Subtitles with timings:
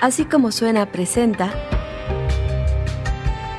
[0.00, 1.50] Así como suena, presenta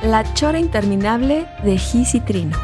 [0.02, 2.56] La Chora Interminable de Gis y Trino.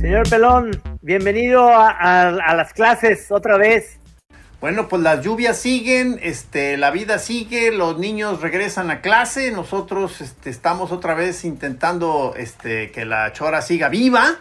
[0.00, 0.70] Señor Pelón,
[1.02, 3.99] bienvenido a, a- a las clases otra vez.
[4.60, 10.20] Bueno, pues las lluvias siguen, este, la vida sigue, los niños regresan a clase, nosotros
[10.20, 14.36] este, estamos otra vez intentando este, que la chora siga viva.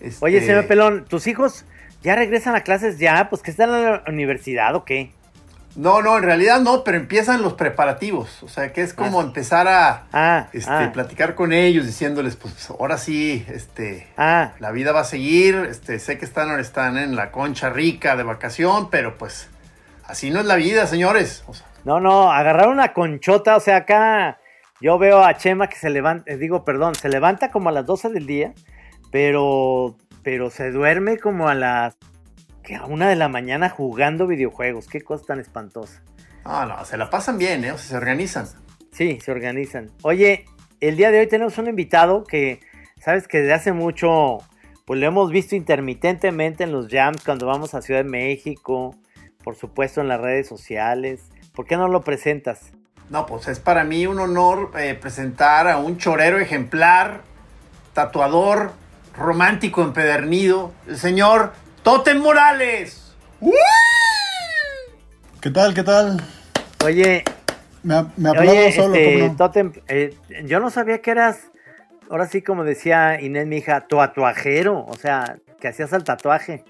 [0.00, 1.64] Este, Oye, señor Pelón, ¿tus hijos
[2.02, 3.28] ya regresan a clases ya?
[3.30, 5.12] Pues que están en la universidad o qué?
[5.76, 9.24] No, no, en realidad no, pero empiezan los preparativos, o sea, que es como Ah.
[9.24, 14.72] empezar a Ah, este, ah, platicar con ellos, diciéndoles, pues ahora sí, este, ah, la
[14.72, 18.90] vida va a seguir, este, sé que están, están en la concha rica de vacación,
[18.90, 19.48] pero pues
[20.10, 21.44] así no es la vida, señores.
[21.46, 24.38] O sea, no, no, agarraron una conchota, o sea, acá
[24.80, 27.86] yo veo a Chema que se levanta, eh, digo, perdón, se levanta como a las
[27.86, 28.52] 12 del día,
[29.10, 31.96] pero, pero se duerme como a las,
[32.62, 36.02] que a una de la mañana jugando videojuegos, qué cosa tan espantosa.
[36.44, 37.72] no, no, se la pasan bien, ¿eh?
[37.72, 38.46] O sea, se organizan.
[38.92, 39.90] Sí, se organizan.
[40.02, 40.44] Oye,
[40.80, 42.60] el día de hoy tenemos un invitado que,
[43.00, 44.38] sabes que desde hace mucho,
[44.84, 48.96] pues lo hemos visto intermitentemente en los jams cuando vamos a Ciudad de México,
[49.42, 51.20] por supuesto en las redes sociales.
[51.54, 52.72] ¿Por qué no lo presentas?
[53.08, 57.22] No, pues es para mí un honor eh, presentar a un chorero ejemplar,
[57.92, 58.72] tatuador,
[59.16, 61.52] romántico empedernido, el señor
[61.82, 63.14] Totem Morales.
[65.40, 65.74] ¿Qué tal?
[65.74, 66.22] ¿Qué tal?
[66.84, 67.24] Oye,
[67.82, 69.30] Me, me aplaudo oye, solo, este.
[69.36, 70.14] Totem, eh,
[70.44, 71.38] yo no sabía que eras,
[72.10, 76.64] ahora sí como decía Inés, mi hija, tatuajero, o sea, que hacías el tatuaje.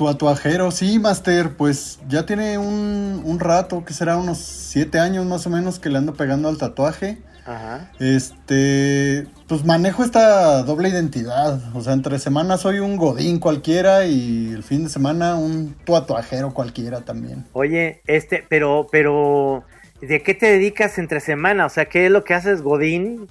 [0.00, 5.26] Tu tatuajero, sí, Master, pues ya tiene un, un rato, que será unos siete años
[5.26, 7.18] más o menos que le ando pegando al tatuaje.
[7.44, 7.90] Ajá.
[7.98, 11.60] Este, pues manejo esta doble identidad.
[11.74, 16.54] O sea, entre semanas soy un godín cualquiera y el fin de semana un tatuajero
[16.54, 17.44] cualquiera también.
[17.52, 19.64] Oye, este, pero, pero,
[20.00, 21.66] ¿de qué te dedicas entre semana?
[21.66, 23.28] O sea, ¿qué es lo que haces, Godín,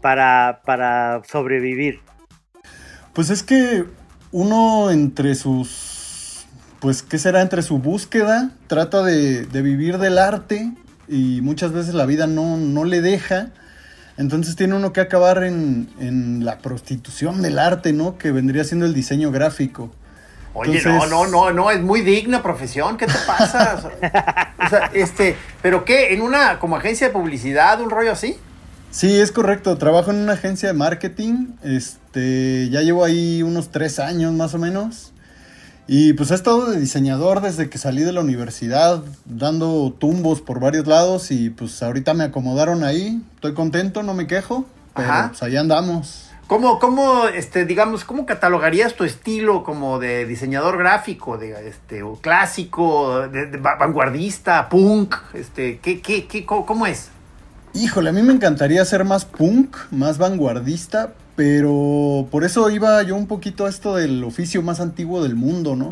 [0.00, 2.00] para, para sobrevivir?
[3.12, 3.84] Pues es que
[4.32, 5.95] uno entre sus,
[6.86, 7.42] pues, ¿qué será?
[7.42, 10.70] Entre su búsqueda, trata de, de vivir del arte
[11.08, 13.48] y muchas veces la vida no, no le deja.
[14.16, 18.18] Entonces tiene uno que acabar en, en la prostitución del arte, ¿no?
[18.18, 19.90] Que vendría siendo el diseño gráfico.
[20.54, 23.74] Oye, Entonces- no, no, no, no, es muy digna profesión, ¿qué te pasa?
[23.74, 26.14] O sea, o sea, este, ¿pero qué?
[26.14, 28.36] ¿En una como agencia de publicidad, un rollo así?
[28.92, 29.76] Sí, es correcto.
[29.76, 31.48] Trabajo en una agencia de marketing.
[31.64, 35.12] Este, ya llevo ahí unos tres años más o menos.
[35.88, 40.58] Y pues he estado de diseñador desde que salí de la universidad, dando tumbos por
[40.58, 43.22] varios lados y pues ahorita me acomodaron ahí.
[43.36, 44.64] Estoy contento, no me quejo,
[44.94, 45.28] pero Ajá.
[45.28, 46.22] pues allá andamos.
[46.48, 52.14] ¿Cómo, cómo, este, digamos, cómo catalogarías tu estilo como de diseñador gráfico, de, este, o
[52.16, 57.10] clásico, de, de va- vanguardista, punk, este, ¿qué, qué, qué, cómo, cómo es?
[57.76, 63.14] Híjole, a mí me encantaría ser más punk, más vanguardista, pero por eso iba yo
[63.16, 65.90] un poquito a esto del oficio más antiguo del mundo, ¿no?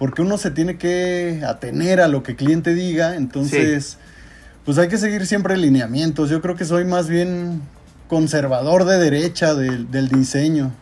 [0.00, 3.98] Porque uno se tiene que atener a lo que el cliente diga, entonces,
[4.64, 6.28] pues hay que seguir siempre lineamientos.
[6.28, 7.62] Yo creo que soy más bien
[8.08, 10.72] conservador de derecha del, del diseño.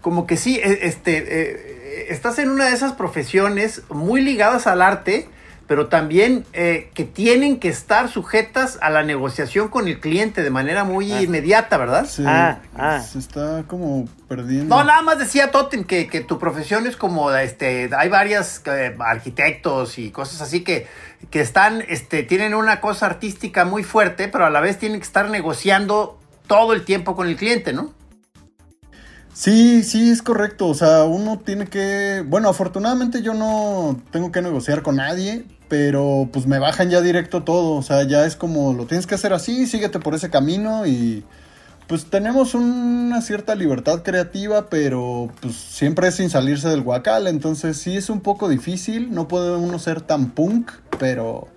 [0.00, 4.80] Como que sí, e- este, eh, estás en una de esas profesiones muy ligadas al
[4.80, 5.28] arte,
[5.68, 10.48] pero también eh, que tienen que estar sujetas a la negociación con el cliente de
[10.48, 12.06] manera muy inmediata, ¿verdad?
[12.06, 13.00] Se, Ah, ah.
[13.00, 14.74] se está como perdiendo.
[14.74, 18.96] No, nada más decía Totem que, que tu profesión es como, este, hay varias eh,
[18.98, 20.86] arquitectos y cosas así que,
[21.30, 25.06] que están, este, tienen una cosa artística muy fuerte, pero a la vez tienen que
[25.06, 27.92] estar negociando todo el tiempo con el cliente, ¿no?
[29.34, 30.66] Sí, sí, es correcto.
[30.66, 32.24] O sea, uno tiene que.
[32.26, 37.42] Bueno, afortunadamente yo no tengo que negociar con nadie, pero pues me bajan ya directo
[37.44, 37.76] todo.
[37.76, 41.24] O sea, ya es como lo tienes que hacer así, síguete por ese camino y.
[41.86, 47.26] Pues tenemos una cierta libertad creativa, pero pues siempre es sin salirse del guacal.
[47.26, 49.10] Entonces sí es un poco difícil.
[49.10, 51.48] No puede uno ser tan punk, pero.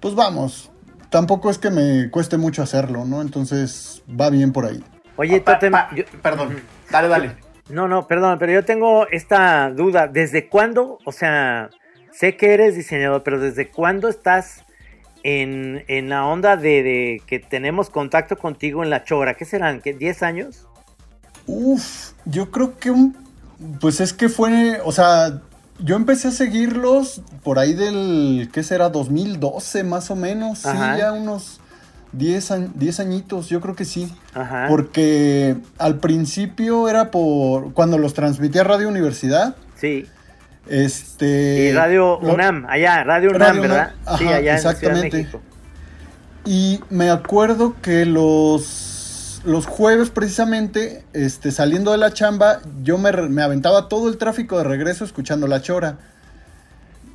[0.00, 0.70] Pues vamos.
[1.10, 3.20] tampoco es que me cueste mucho hacerlo, ¿no?
[3.20, 4.82] Entonces va bien por ahí.
[5.16, 6.56] Oye, Pa- Totem, pa- yo- perdón,
[6.90, 7.36] dale, dale.
[7.68, 10.08] No, no, perdón, pero yo tengo esta duda.
[10.08, 10.98] ¿Desde cuándo?
[11.04, 11.68] O sea,
[12.18, 14.62] sé que eres diseñador, pero ¿desde cuándo estás
[15.22, 19.34] en, en la onda de, de que tenemos contacto contigo en la chora?
[19.34, 19.80] ¿Qué serán?
[19.80, 20.66] ¿Qué, ¿10 años?
[21.46, 23.16] Uf, yo creo que un...
[23.80, 25.40] Pues es que fue, o sea,
[25.78, 28.90] yo empecé a seguirlos por ahí del, ¿qué será?
[28.90, 30.66] 2012 más o menos.
[30.66, 30.94] Ajá.
[30.94, 31.60] Sí, ya unos
[32.12, 34.12] 10, añ- 10 añitos, yo creo que sí.
[34.34, 34.66] Ajá.
[34.68, 40.06] Porque al principio era por, cuando los transmitía Radio Universidad, Sí.
[40.68, 41.68] Este...
[41.70, 43.94] Y Radio lo- UNAM, allá, Radio UNAM, Radio ¿verdad?
[44.06, 45.16] UNAM, sí, allá en Ciudad exactamente.
[45.18, 45.40] México.
[46.44, 53.10] Y me acuerdo que los, los jueves precisamente, este, saliendo de la chamba, yo me,
[53.12, 55.98] me aventaba todo el tráfico de regreso escuchando La Chora.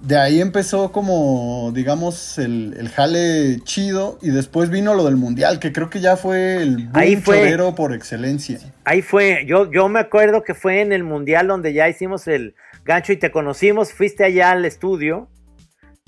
[0.02, 5.60] De ahí empezó como, digamos, el, el jale chido y después vino lo del mundial,
[5.60, 7.56] que creo que ya fue el Ahí fue.
[7.76, 8.58] por excelencia.
[8.84, 12.56] Ahí fue, yo, yo me acuerdo que fue en el Mundial donde ya hicimos el
[12.86, 15.28] gancho y te conocimos, fuiste allá al estudio,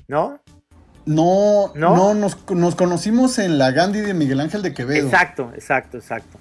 [0.08, 0.40] ¿no?
[1.06, 1.94] No, ¿No?
[1.96, 5.06] no, nos, nos conocimos en la Gandhi de Miguel Ángel de Quevedo.
[5.06, 6.38] Exacto, exacto, exacto.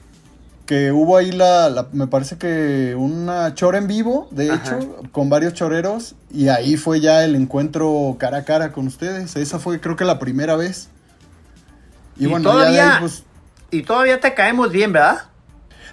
[0.65, 4.77] que hubo ahí la, la- me parece que una chora en vivo, de Ajá.
[4.77, 9.35] hecho, con varios choreros, y ahí fue ya el encuentro cara a cara con ustedes.
[9.35, 10.87] Esa fue creo que la primera vez.
[12.15, 13.23] Y, Y bueno, ya de todavía- ahí, pues.
[13.71, 15.23] Y todavía te caemos bien, ¿verdad?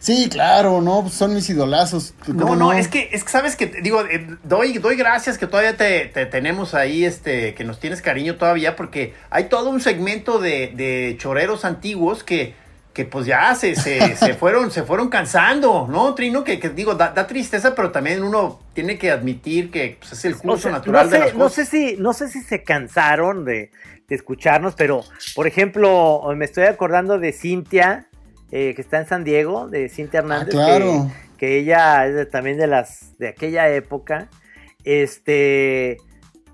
[0.00, 2.14] Sí, claro, no, pues, son mis idolazos.
[2.26, 5.46] No, ¿cómo no, es que, es que sabes que, digo, eh, doy, doy gracias que
[5.46, 9.80] todavía te, te tenemos ahí, este, que nos tienes cariño todavía, porque hay todo un
[9.82, 12.54] segmento de, de choreros antiguos que,
[12.94, 16.44] que pues ya se, se, se fueron, se fueron cansando, ¿no, Trino?
[16.44, 20.24] Que, que digo, da, da tristeza, pero también uno tiene que admitir que pues, es
[20.24, 21.52] el curso O sea, natural no de sé, las no cosas.
[21.52, 23.70] sé si, no sé si se cansaron de,
[24.08, 25.04] de escucharnos, pero
[25.34, 28.09] por ejemplo, me estoy acordando de Cintia,
[28.52, 31.10] eh, que está en San Diego, de Cintia Hernández, Ah, claro.
[31.38, 34.28] que, que ella es de- también de las de aquella época.
[34.84, 35.98] Este,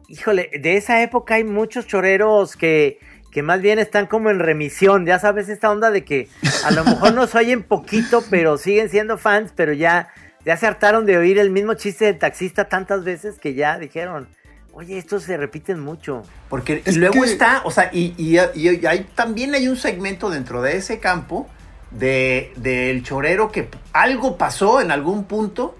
[0.08, 2.98] híjole, de esa época hay muchos choreros que,
[3.30, 6.28] que más bien están como en remisión, ya sabes, esta onda de que
[6.64, 10.08] a lo mejor nos oyen poquito, pero siguen siendo fans, pero ya,
[10.44, 14.28] ya se hartaron de oír el mismo chiste del taxista tantas veces que ya dijeron,
[14.72, 16.22] oye, estos se repiten mucho.
[16.48, 19.76] Porque Es y luego que- está, o sea, y, y- y hay, también hay un
[19.76, 21.48] segmento dentro de ese campo
[21.90, 25.76] de del chorero que algo pasó en algún punto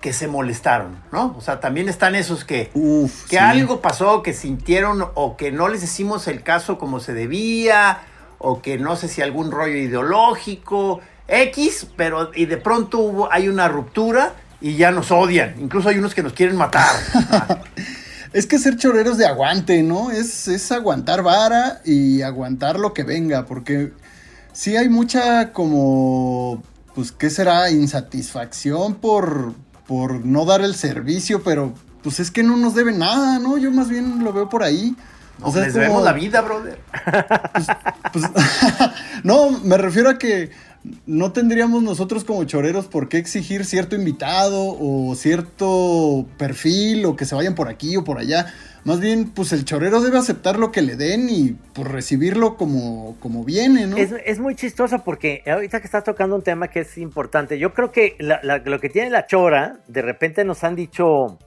[0.00, 1.34] que se molestaron, ¿no?
[1.36, 3.36] O sea, también están esos que, Uf, que sí.
[3.36, 8.00] algo pasó, que sintieron o que no les hicimos el caso como se debía,
[8.38, 13.48] o que no sé si algún rollo ideológico, X, pero y de pronto hubo, hay
[13.48, 15.56] una ruptura y ya nos odian.
[15.60, 16.88] Incluso hay unos que nos quieren matar.
[18.34, 20.10] Es que ser choreros de aguante, ¿no?
[20.10, 23.92] Es, es aguantar vara y aguantar lo que venga, porque
[24.58, 26.64] sí hay mucha como,
[26.96, 27.70] pues, ¿qué será?
[27.70, 29.54] Insatisfacción por,
[29.86, 33.56] por no dar el servicio, pero pues es que no nos deben nada, ¿no?
[33.56, 34.96] Yo más bien lo veo por ahí.
[35.38, 36.80] Nos es les como- vemos la vida, brother.
[38.12, 38.24] pues,
[39.22, 40.50] no, me refiero a que
[41.06, 47.24] no tendríamos nosotros como choreros por qué exigir cierto invitado o cierto perfil o que
[47.24, 48.52] se vayan por aquí o por allá.
[48.84, 53.16] Más bien, pues el chorero debe aceptar lo que le den y pues recibirlo como,
[53.20, 53.96] como viene, ¿no?
[53.96, 57.74] Es, es muy chistoso porque ahorita que estás tocando un tema que es importante, yo
[57.74, 61.38] creo que lo que tiene la chora, de repente nos han dicho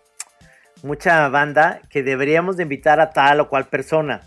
[0.84, 4.22] mucha banda que deberíamos de invitar a tal o cual persona.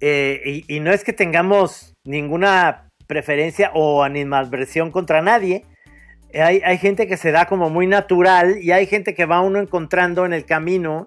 [0.00, 5.64] Eh, y no es que tengamos ninguna preferencia o animadversión contra nadie.
[6.34, 9.60] Hay, hay gente que se da como muy natural y hay gente que va uno
[9.60, 11.06] encontrando en el camino,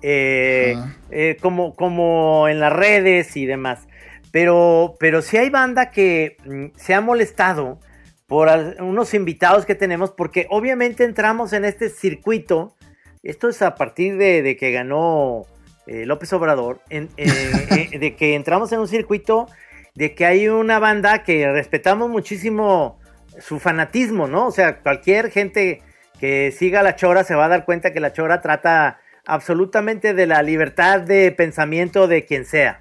[0.00, 0.74] eh,
[1.10, 3.86] eh, como, como en las redes y demás.
[4.30, 7.78] Pero, pero sí hay banda que mm, se ha molestado
[8.26, 8.48] por
[8.80, 12.74] unos invitados que tenemos, porque obviamente entramos en este circuito.
[13.22, 15.44] Esto es a partir de, de que ganó
[15.86, 19.48] eh, López Obrador, en- de que entramos en un circuito
[19.94, 22.98] de que hay una banda que respetamos muchísimo
[23.38, 24.46] su fanatismo, ¿no?
[24.46, 25.82] O sea, cualquier gente
[26.18, 30.26] que siga la chora se va a dar cuenta que la chora trata absolutamente de
[30.26, 32.78] la libertad de pensamiento de quien sea.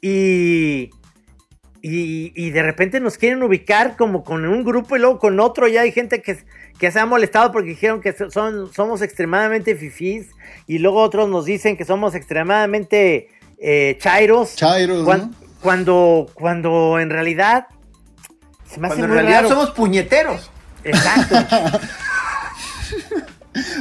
[0.00, 0.90] Y,
[1.82, 5.66] y, y de repente nos quieren ubicar como con un grupo y luego con otro.
[5.68, 6.38] Ya hay gente que,
[6.78, 10.30] que se ha molestado porque dijeron que so- son, somos extremadamente fifís.
[10.66, 13.28] Y luego otros nos dicen que somos extremadamente
[13.58, 14.56] eh, chairos.
[14.56, 15.43] Chairos, ¿no?
[15.64, 17.68] Cuando, cuando en realidad
[18.70, 19.48] se me hace Cuando en realidad raro.
[19.48, 20.50] somos puñeteros.
[20.84, 21.78] Exacto.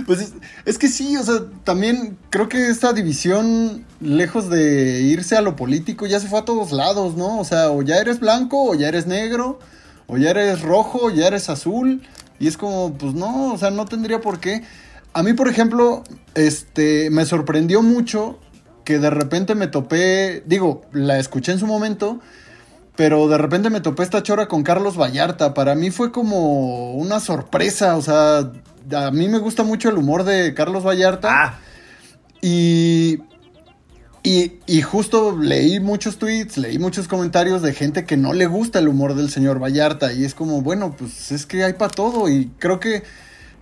[0.05, 0.33] Pues
[0.65, 5.55] es, que sí, o sea, también creo que esta división, lejos de irse a lo
[5.55, 7.39] político, ya se fue a todos lados, ¿no?
[7.39, 9.57] O sea, o ya eres blanco, o ya eres negro,
[10.05, 12.03] o ya eres rojo, o ya eres azul.
[12.39, 14.61] Y es como, pues no, o sea, no tendría por qué.
[15.13, 16.03] A mí, por ejemplo,
[16.35, 18.39] este, me sorprendió mucho
[18.83, 22.19] que de repente me topé, digo, la escuché en su momento,
[22.95, 25.53] pero de repente me topé esta chora con Carlos Vallarta.
[25.53, 28.51] Para mí fue como una sorpresa, o sea,
[28.91, 31.29] a mí me gusta mucho el humor de Carlos Vallarta.
[31.31, 31.59] Ah.
[32.41, 33.19] Y,
[34.23, 38.87] y, justo leí muchos tweets, leí muchos comentarios de gente que no le gusta el
[38.87, 40.13] humor del señor Vallarta.
[40.13, 42.29] Y es como, bueno, pues es que hay para todo.
[42.29, 43.03] Y creo que,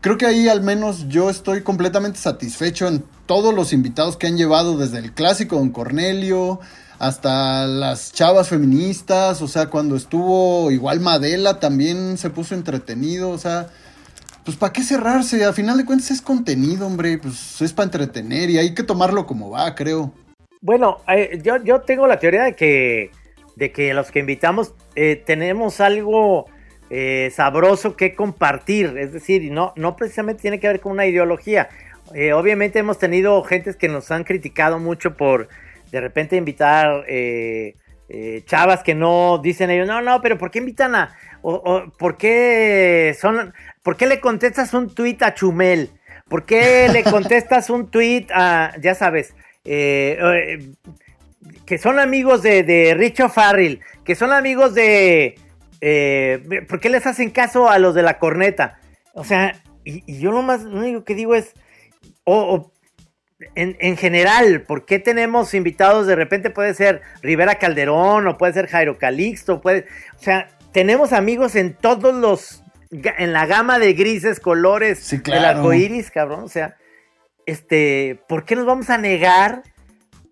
[0.01, 4.37] creo que ahí al menos yo estoy completamente satisfecho en todos los invitados que han
[4.37, 6.59] llevado, desde el clásico Don Cornelio
[6.99, 9.41] hasta las chavas feministas.
[9.41, 13.29] O sea, cuando estuvo igual Madela también se puso entretenido.
[13.29, 13.69] O sea
[14.43, 15.45] pues ¿para qué cerrarse?
[15.45, 19.25] A final de cuentas es contenido, hombre, pues es para entretener y hay que tomarlo
[19.27, 20.13] como va, creo.
[20.61, 23.11] Bueno, eh, yo, yo tengo la teoría de que,
[23.55, 26.45] de que los que invitamos eh, tenemos algo
[26.91, 31.69] eh, sabroso que compartir, es decir, no, no precisamente tiene que ver con una ideología.
[32.35, 35.47] obviamente hemos tenido gentes que nos han criticado mucho por
[35.91, 37.05] de repente invitar
[38.45, 43.15] chavas que no dicen ellos, no, no, pero ¿por qué invitan a, o, ¿por qué
[43.19, 45.89] son, ¿Por qué le contestas un tweet a Chumel?
[46.27, 49.33] ¿Por qué le contestas un tweet a, ya sabes,
[49.65, 50.71] eh, eh,
[51.65, 55.35] que son amigos de, de Richo Farrell, que son amigos de...
[55.81, 58.79] Eh, ¿Por qué les hacen caso a los de la corneta?
[59.13, 61.53] O sea, y, yo lo más, lo único que digo es,
[62.23, 62.71] o,
[63.55, 66.07] en, en, general, ¿por qué tenemos invitados?
[66.07, 71.11] De repente puede ser Rivera Calderón, o puede ser Jairo Calixto, puede, o sea, tenemos
[71.11, 76.43] amigos en todos los en la gama de grises, colores del arco iris, cabrón.
[76.43, 76.75] O sea,
[77.45, 79.63] este, ¿por qué nos vamos a negar?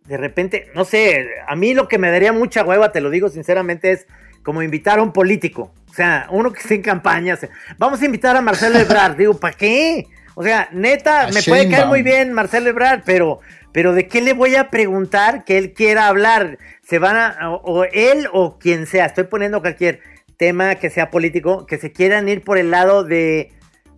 [0.06, 3.30] De repente, no sé, a mí lo que me daría mucha hueva, te lo digo
[3.30, 4.08] sinceramente, es
[4.50, 5.72] como invitar a un político.
[5.92, 7.38] O sea, uno que esté en campaña.
[7.78, 9.16] vamos a invitar a Marcelo Ebrard.
[9.16, 10.08] Digo, ¿para qué?
[10.34, 13.42] O sea, neta, me puede caer muy bien Marcelo Ebrard, pero,
[13.72, 16.58] pero ¿de qué le voy a preguntar que él quiera hablar?
[16.82, 20.00] Se van a, o él o quien sea, estoy poniendo cualquier
[20.36, 23.52] tema que sea político, que se quieran ir por el lado de,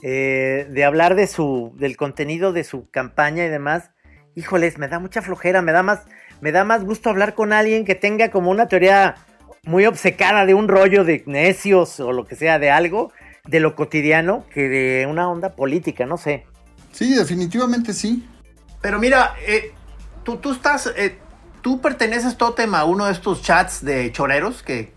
[0.03, 3.91] eh, de hablar de su, del contenido de su campaña y demás,
[4.35, 6.01] híjoles, me da mucha flojera, me da más,
[6.41, 9.15] me da más gusto hablar con alguien que tenga como una teoría
[9.63, 13.11] muy obcecada de un rollo de necios o lo que sea, de algo,
[13.45, 16.45] de lo cotidiano, que de una onda política, no sé.
[16.91, 18.27] Sí, definitivamente sí.
[18.81, 19.71] Pero mira, eh,
[20.23, 21.17] tú, tú estás, eh,
[21.61, 24.93] tú perteneces, Totem, a uno de estos chats de choreros que,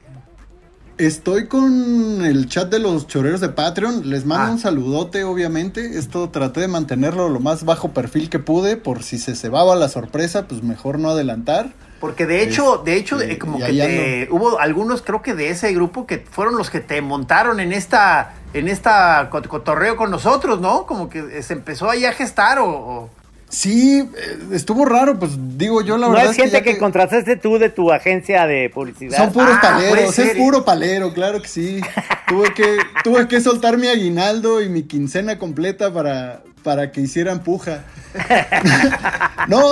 [0.96, 4.08] Estoy con el chat de los choreros de Patreon.
[4.08, 4.52] Les mando ah.
[4.52, 5.98] un saludote, obviamente.
[5.98, 8.76] Esto traté de mantenerlo lo más bajo perfil que pude.
[8.76, 11.72] Por si se cebaba la sorpresa, pues mejor no adelantar.
[12.04, 16.06] Porque de hecho, de hecho, este, como que hubo algunos, creo que de ese grupo
[16.06, 20.84] que fueron los que te montaron en esta, en esta cotorreo con nosotros, ¿no?
[20.84, 23.08] Como que se empezó ahí a gestar o...
[23.48, 26.24] Sí, eh, estuvo raro, pues digo yo la verdad.
[26.24, 29.16] No es gente que, contrataste tú de tu agencia de publicidad.
[29.16, 31.80] Son puros ah, paleros, es puro palero, claro que sí.
[32.28, 37.44] tuve que, tuve que soltar mi aguinaldo y mi quincena completa para, para que hicieran
[37.44, 37.84] puja.
[39.48, 39.62] no,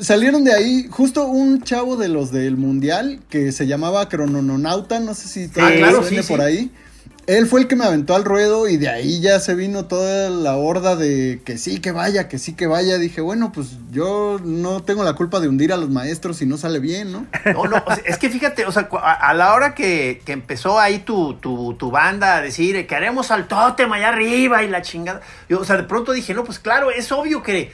[0.00, 5.12] salieron de ahí justo un chavo de los del mundial que se llamaba Crononauta, no
[5.14, 6.70] sé si todavía ah, por ahí.
[7.26, 10.30] Él fue el que me aventó al ruedo y de ahí ya se vino toda
[10.30, 12.98] la horda de que sí, que vaya, que sí, que vaya.
[12.98, 16.56] Dije, bueno, pues yo no tengo la culpa de hundir a los maestros si no
[16.56, 17.26] sale bien, ¿no?
[17.52, 21.90] No, no, es que fíjate, o sea, a, la hora que, empezó ahí tu, tu,
[21.90, 25.76] banda a decir que haremos al tótem allá arriba y la chingada, yo, o sea,
[25.76, 27.72] de pronto dije, no, pues claro, es obvio que,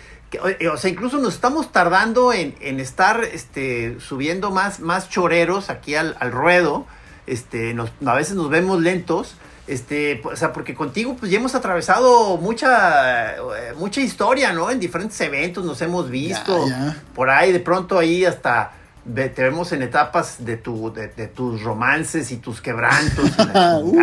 [0.73, 6.17] o sea, incluso nos estamos tardando en, estar este, subiendo más, más choreros aquí al,
[6.21, 6.87] al ruedo
[7.27, 12.37] este, a veces nos vemos lentos, este, o sea, porque contigo pues ya hemos atravesado
[12.37, 14.71] mucha, eh, mucha historia, ¿no?
[14.71, 16.67] En diferentes eventos nos hemos visto,
[17.15, 18.73] por ahí de pronto ahí hasta
[19.05, 23.31] te vemos en etapas de, tu, de, tus romances y tus quebrantos,
[23.83, 23.99] uh.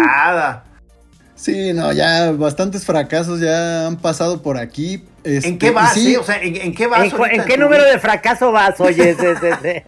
[1.35, 5.05] Sí, no, ya bastantes fracasos ya han pasado por aquí.
[5.23, 5.93] ¿En qué este, vas?
[5.93, 6.17] Sí?
[6.17, 7.13] O sea, ¿en, qué vas?
[7.31, 9.15] ¿En, qué número de fracaso vas, oye?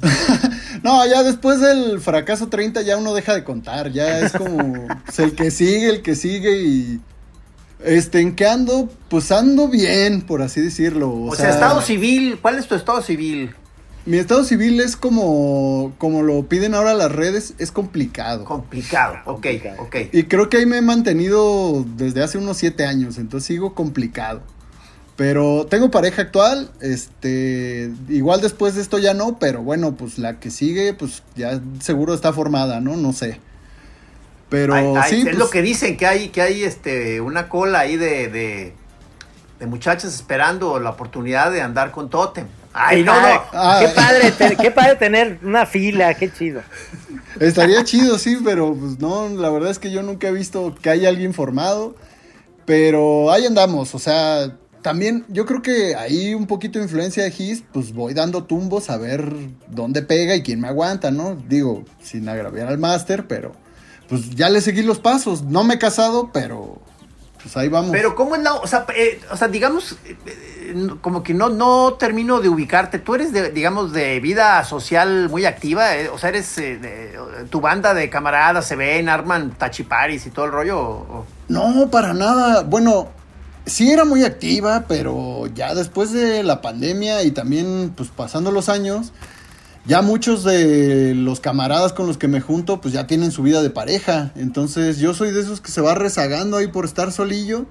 [0.82, 5.18] No, ya después del fracaso 30 ya uno deja de contar, ya es como pues,
[5.18, 7.00] el que sigue, el que sigue y...
[7.82, 8.90] Este, ¿en qué ando?
[9.08, 11.10] Pues ando bien, por así decirlo.
[11.10, 13.54] O, sea, estado civil, ¿cuál es tu estado civil?
[14.04, 18.44] Mi estado civil es como, como lo piden ahora las redes, es complicado.
[18.44, 19.46] Complicado, ok,
[19.78, 19.96] ok.
[20.12, 24.42] Y creo que ahí me he mantenido desde hace unos siete años, entonces sigo complicado.
[25.20, 30.40] Pero tengo pareja actual, este, igual después de esto ya no, pero bueno, pues la
[30.40, 32.96] que sigue, pues ya seguro está formada, ¿no?
[32.96, 33.38] No sé.
[34.48, 37.50] Pero Ay, ay, sí, es pues, lo que dicen, que hay, que hay este, una
[37.50, 38.72] cola ahí de, de,
[39.58, 42.46] de muchachas esperando la oportunidad de andar con Totem.
[42.72, 43.42] Ay, no, no.
[43.52, 43.78] Ah.
[43.82, 46.62] Qué padre, te- qué padre tener una fila, qué chido.
[47.38, 50.88] Estaría chido, sí, pero pues no, la verdad es que yo nunca he visto que
[50.88, 51.94] haya alguien formado.
[52.64, 57.34] Pero ahí andamos, o sea, también yo creo que ahí un poquito de influencia de
[57.36, 59.32] His, pues voy dando tumbos a ver
[59.68, 61.36] dónde pega y quién me aguanta, ¿no?
[61.48, 63.52] Digo, sin agraviar al máster, pero
[64.08, 65.42] pues ya le seguí los pasos.
[65.42, 66.80] No me he casado, pero
[67.42, 67.90] pues ahí vamos.
[67.92, 71.48] Pero ¿cómo es la, o sea, eh, o sea digamos, eh, eh, como que no,
[71.48, 72.98] no termino de ubicarte.
[72.98, 77.18] Tú eres, de, digamos, de vida social muy activa, eh, o sea, eres, de-
[77.50, 80.78] tu banda de camaradas se ven, arman tachiparis y todo el rollo.
[80.80, 82.62] o- o- No, para nada.
[82.62, 83.08] Bueno,
[83.66, 88.68] sí era muy activa, pero ya después de la pandemia y también pues pasando los
[88.68, 89.12] años,
[89.86, 93.62] ya muchos de los camaradas con los que me junto pues ya tienen su vida
[93.62, 94.32] de pareja.
[94.36, 97.64] Entonces yo soy de esos que se va rezagando ahí por estar solillo.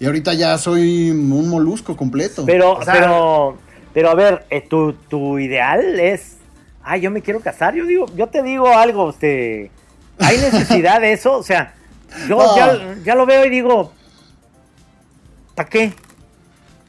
[0.00, 2.44] Y ahorita ya soy un molusco completo.
[2.46, 3.58] Pero, O sea- pero,
[3.92, 6.36] pero a ver, eh, tu, tu ideal es,
[6.84, 7.74] ay, yo me quiero casar.
[7.74, 9.72] Yo digo, yo te digo algo, este,
[10.20, 11.74] hay necesidad de eso, o sea,
[12.28, 12.56] yo No.
[12.56, 13.92] ya, ya lo veo y digo,
[15.58, 15.92] ¿para qué?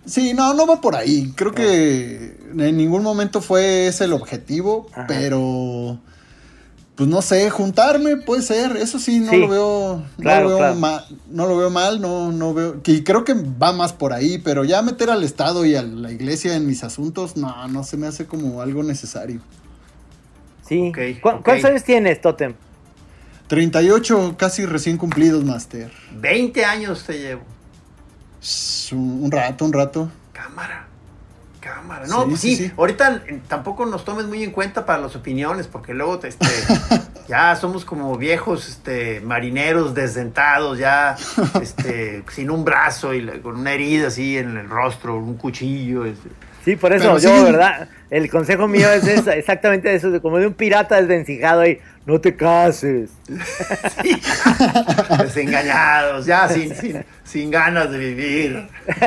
[0.06, 1.34] Sí, no, no va por ahí.
[1.36, 5.06] Creo que en ningún momento fue ese el objetivo, Ajá.
[5.08, 5.98] pero
[6.96, 10.50] pues no sé, juntarme puede ser, eso sí, no Sí, lo veo, claro, no lo
[10.50, 10.76] veo claro.
[10.76, 14.38] ma- no lo veo mal, no, no veo, y creo que va más por ahí,
[14.38, 17.96] pero ya meter al Estado y a la iglesia en mis asuntos, no, no se
[17.98, 19.40] me hace como algo necesario.
[20.68, 20.90] Sí.
[20.90, 21.44] Ok, ¿Cu- ok.
[21.44, 22.54] ¿Cuántos años tienes, Totem?
[23.48, 25.92] 38 casi recién cumplidos, Master.
[26.20, 27.42] 20 años te llevo.
[28.94, 30.10] Un, rato, un rato.
[30.34, 30.86] Cámara.
[31.60, 32.06] Cámara.
[32.08, 35.68] No, Sí, pues sí, ahorita eh, tampoco nos tomes muy en cuenta para las opiniones,
[35.68, 36.48] porque luego este,
[37.28, 41.18] ya somos como viejos este, marineros desdentados, ya
[41.62, 46.06] este, sin un brazo y la- con una herida así en el rostro, un cuchillo.
[46.06, 46.30] este.
[46.66, 47.44] Sí, por eso Pero yo, sí.
[47.44, 47.88] ¿verdad?
[48.10, 52.20] El consejo mío es esa- exactamente eso, de como de un pirata desvencijado ahí, no
[52.20, 53.10] te cases.
[55.20, 58.68] Desengañados, ya sin, sin, sin ganas de vivir.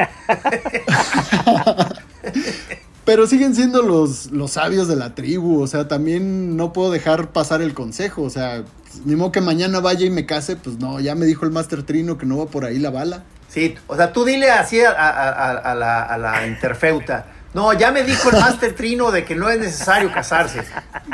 [3.05, 7.31] Pero siguen siendo los, los sabios de la tribu, o sea, también no puedo dejar
[7.31, 8.63] pasar el consejo, o sea,
[9.05, 11.83] ni modo que mañana vaya y me case, pues no, ya me dijo el Master
[11.83, 13.25] Trino que no va por ahí la bala.
[13.49, 17.27] Sí, o sea, tú dile así a, a- a- a la, a la interfeuta.
[17.55, 20.63] No, ya me dijo el Master Trino de que no es necesario casarse.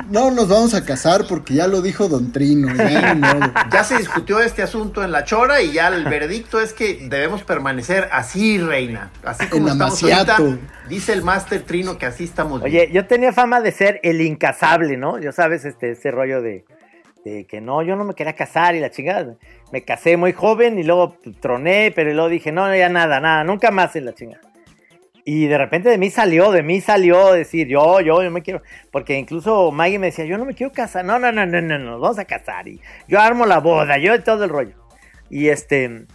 [0.08, 3.52] No nos vamos a casar porque ya lo dijo Don Trino, ya modo.
[3.72, 7.42] Ya se discutió este asunto en la chora y ya el veredicto es que debemos
[7.42, 9.10] permanecer así, reina.
[9.24, 10.38] Así como En estamos ahorita.
[10.88, 12.72] Dice el Master Trino que así estamos bien.
[12.72, 15.18] Oye, yo tenía fama de ser el incasable, ¿no?
[15.18, 16.64] Yo sabes, este, ese rollo de,
[17.24, 19.34] de que no, yo no me quería casar y la chingada.
[19.72, 23.72] Me casé muy joven y luego troné, pero luego dije, no, ya nada, nada, nunca
[23.72, 24.47] más en la chingada.
[25.30, 28.62] Y de repente de mí salió, de mí salió decir, yo, yo, yo me quiero,
[28.90, 31.78] porque incluso Maggie me decía, yo no me quiero casar, no, no, no, no, no,
[31.78, 34.74] no, vamos a casar y yo armo la boda, yo todo el rollo.
[35.28, 36.06] Y este,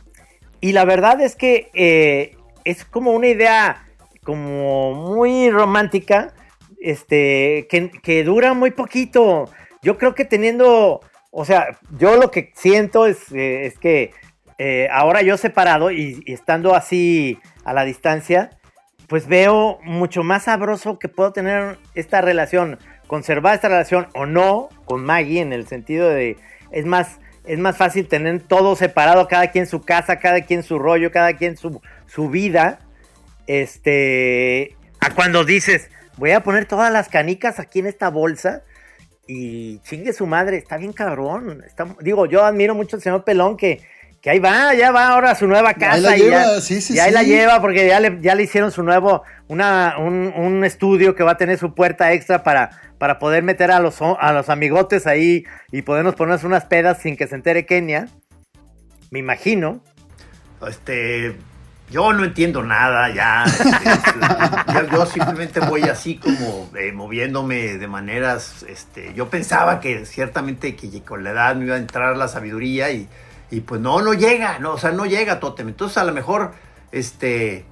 [0.62, 3.86] y la verdad es que eh, es como una idea
[4.24, 6.34] como muy romántica,
[6.82, 9.48] este, que, que dura muy poquito.
[9.84, 14.10] Yo creo que teniendo, o sea, yo lo que siento es, eh, es que
[14.58, 18.58] eh, ahora yo separado y, y estando así a la distancia,
[19.08, 24.70] pues veo mucho más sabroso que puedo tener esta relación, conservar esta relación o no
[24.86, 26.38] con Maggie en el sentido de,
[26.72, 30.80] es más, es más fácil tener todo separado, cada quien su casa, cada quien su
[30.80, 32.80] rollo, cada quien su, su vida,
[33.48, 38.64] este, a cuando dices, voy a poner todas las canicas aquí en esta bolsa
[39.28, 41.64] y chingue su madre, está bien cabrón.
[42.02, 43.82] Digo, yo admiro mucho al señor Pelón que,
[44.24, 45.96] que ahí va, ya va ahora a su nueva casa.
[45.96, 48.36] Ahí la y ya- lleva, sí, sí, y ahí la lleva porque ya le, ya
[48.36, 52.42] le hicieron su nuevo, una, un, un estudio que va a tener su puerta extra
[52.42, 57.00] para, para poder meter a los, a los amigotes ahí y podernos ponernos unas pedas
[57.02, 58.08] sin que se entere Kenia.
[59.12, 59.84] Me imagino.
[60.66, 61.36] Este,
[61.92, 63.44] yo no entiendo nada ya.
[63.44, 68.64] este, yo, yo simplemente voy así como eh, moviéndome de maneras.
[68.70, 72.90] Este, yo pensaba que ciertamente que con la edad me iba a entrar la sabiduría
[72.92, 73.10] y,
[73.58, 75.68] y pues no, no llega, no, o sea, no llega Totem.
[75.70, 76.54] Entonces a lo mejor,
[76.92, 77.66] este.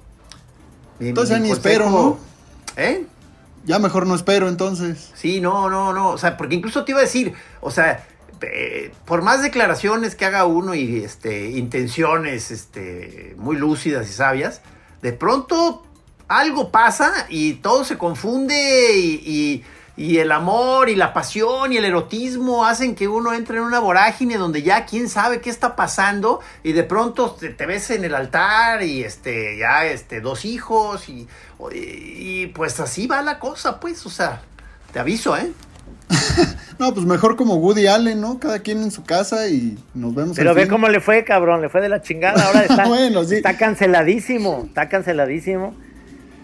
[0.98, 2.18] mi- Entonces mi ya ni espero, consejo-
[2.76, 3.04] ¿Eh?
[3.64, 5.10] ya mejor no espero entonces.
[5.14, 6.08] Sí, no, no, no.
[6.10, 8.06] O sea, porque incluso te iba a decir, o sea,
[8.42, 14.62] eh, por más declaraciones que haga uno y este, intenciones este, muy lúcidas y sabias,
[15.00, 15.84] de pronto
[16.28, 19.64] algo pasa y todo se confunde y, y,
[19.96, 24.36] el amor y la pasión y el erotismo hacen que uno entre en una vorágine
[24.36, 28.82] donde ya quién sabe qué está pasando y de pronto te, ves en el altar
[28.82, 31.28] y este, ya este, dos hijos y,
[31.72, 34.42] y pues así va la cosa, pues, o sea,
[34.92, 35.52] te aviso, ¿eh?
[36.78, 38.38] no, pues mejor como Woody Allen, ¿no?
[38.38, 40.36] Cada quien en su casa y nos vemos.
[40.36, 42.46] Pero ve cómo le fue, cabrón, le fue de la chingada.
[42.46, 42.84] Ahora está,
[43.34, 45.74] está canceladísimo, está canceladísimo.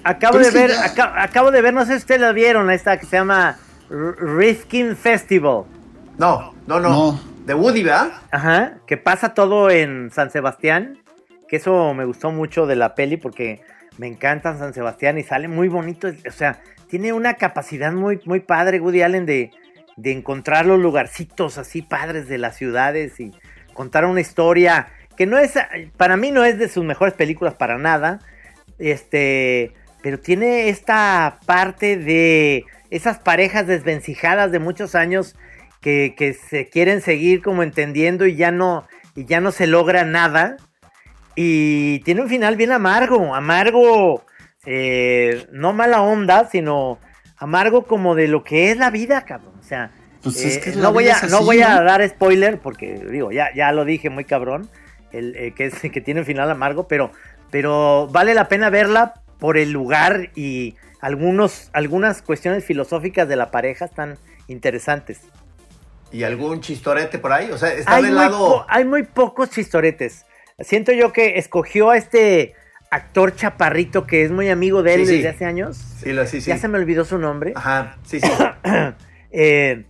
[0.09, 3.19] Acabo de ver, acabo de ver, no sé si ustedes la vieron, esta que se
[3.19, 3.59] llama
[3.91, 5.65] Risking Festival.
[6.17, 8.13] No, no, no, De Woody, ¿verdad?
[8.31, 10.97] Ajá, que pasa todo en San Sebastián.
[11.47, 13.61] Que eso me gustó mucho de la peli porque
[13.99, 16.09] me encanta San Sebastián y sale muy bonito.
[16.27, 19.51] O sea, tiene una capacidad muy, muy padre Woody Allen de,
[19.99, 23.33] de encontrar los lugarcitos así padres de las ciudades y
[23.75, 25.53] contar una historia que no es,
[25.99, 28.21] para mí no es de sus mejores películas para nada,
[28.79, 35.35] este, pero tiene esta parte de esas parejas desvencijadas de muchos años
[35.81, 40.05] que, que se quieren seguir como entendiendo y ya no, y ya no se logra
[40.05, 40.57] nada.
[41.35, 44.25] Y tiene un final bien amargo, amargo
[44.67, 46.99] eh, no mala onda, sino
[47.37, 49.55] amargo como de lo que es la vida, cabrón.
[49.59, 53.55] O sea, pues eh, no, voy a, no voy a dar spoiler porque, digo, ya,
[53.55, 54.69] ya lo dije muy cabrón,
[55.13, 57.13] el, eh, que, es, que tiene un final amargo, pero,
[57.51, 63.51] pero vale la pena verla por el lugar y algunos, algunas cuestiones filosóficas de la
[63.51, 65.21] pareja están interesantes.
[66.11, 67.51] ¿Y algún chistorete por ahí?
[67.51, 68.65] O sea, está del lado...
[68.69, 70.25] hay muy pocos chistoretes.
[70.59, 72.55] Siento yo que escogió a este
[72.91, 75.77] actor chaparrito que es muy amigo de él desde hace años.
[75.77, 76.49] Sí, lo, sí, sí.
[76.49, 77.53] Ya se me olvidó su nombre.
[77.55, 78.29] Ajá, sí, sí.
[79.31, 79.85] Eh,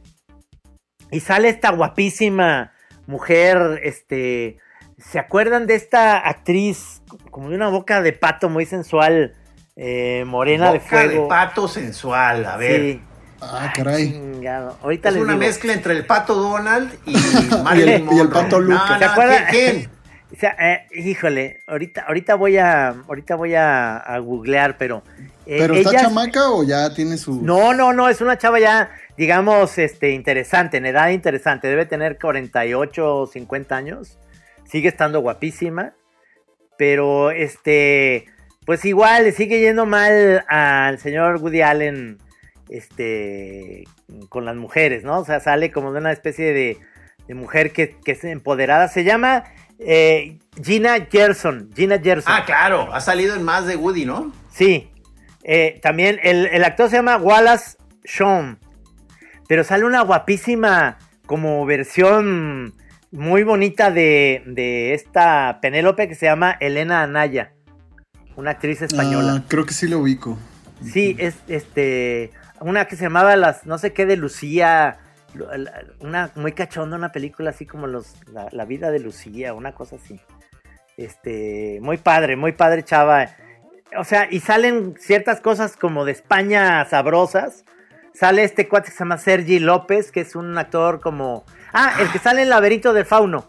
[1.13, 2.73] y sale esta guapísima
[3.07, 4.59] mujer, este...
[4.99, 9.37] ¿Se acuerdan de esta actriz como de una boca de pato muy sensual,
[9.79, 11.23] eh, morena de fuego?
[11.23, 12.81] de pato sensual, a ver.
[12.81, 13.01] Sí.
[13.41, 14.43] Ah, caray.
[14.83, 17.17] Ahorita es una mezcla entre el pato Donald y,
[17.77, 18.99] y, el, pato Lucas.
[18.99, 19.45] ¿Se acuerdan?
[19.51, 19.89] ¿Quién?
[20.33, 25.03] O sea, eh, híjole, ahorita, ahorita voy a, ahorita voy a, googlear, pero.
[25.47, 27.41] Eh, ¿Pero está chamaca o ya tiene su.?
[27.41, 31.69] No, no, no, es una chava ya, digamos, este, interesante, en edad interesante.
[31.69, 34.19] Debe tener 48 o 50 años.
[34.65, 35.95] Sigue estando guapísima.
[36.77, 38.27] Pero este.
[38.69, 42.19] Pues igual le sigue yendo mal al señor Woody Allen.
[42.69, 43.85] Este.
[44.29, 45.21] Con las mujeres, ¿no?
[45.21, 46.77] O sea, sale como de una especie de,
[47.27, 48.89] de mujer que, que es empoderada.
[48.89, 49.45] Se llama
[49.79, 51.71] eh, Gina Gerson.
[51.75, 52.31] Gina Gerson.
[52.31, 54.35] Ah, claro, ha salido en más de Woody, ¿no?
[54.53, 54.91] Sí.
[55.45, 58.59] Eh, también el, actor se llama Wallace Shawn.
[59.49, 62.75] Pero sale una guapísima como versión
[63.13, 67.55] muy bonita de, de esta Penélope que se llama Elena Anaya.
[68.39, 69.35] Una actriz española.
[69.37, 70.39] Ah, creo que sí lo ubico.
[70.81, 72.31] Sí, es este.
[72.61, 73.67] Una que se llamaba las.
[73.67, 75.01] no sé qué de Lucía
[76.01, 78.15] una muy cachonda, una película así como los,
[78.53, 80.21] la, vida de Lucía, una cosa así.
[80.97, 83.29] Este, muy padre, muy padre, chava.
[83.97, 87.65] O sea, y salen ciertas cosas como de España sabrosas.
[88.15, 91.45] Sale este cuate que se llama Sergi López, que es un actor como.
[91.73, 93.49] Ah, el que sale en Laberinto del Fauno.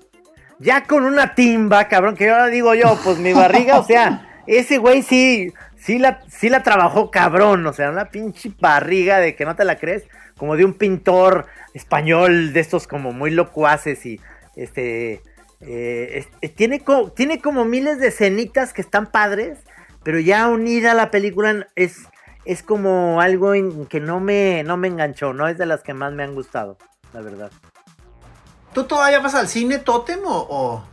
[0.57, 4.25] Ya con una timba, cabrón, que ahora digo yo, pues mi barriga, o sea,
[4.57, 9.35] ese güey sí, sí la, sí la trabajó cabrón, o sea, una pinche barriga de
[9.35, 10.03] que no te la crees,
[10.37, 14.19] como de un pintor español de estos como muy locuaces y
[14.55, 15.21] este
[15.61, 19.59] eh, eh, tiene, como, tiene como miles de escenitas que están padres,
[20.03, 22.07] pero ya unida a la película es,
[22.45, 25.93] es como algo en que no me, no me enganchó, no es de las que
[25.93, 26.77] más me han gustado,
[27.13, 27.51] la verdad.
[28.73, 30.83] ¿Tú todavía vas al cine, Totem, o...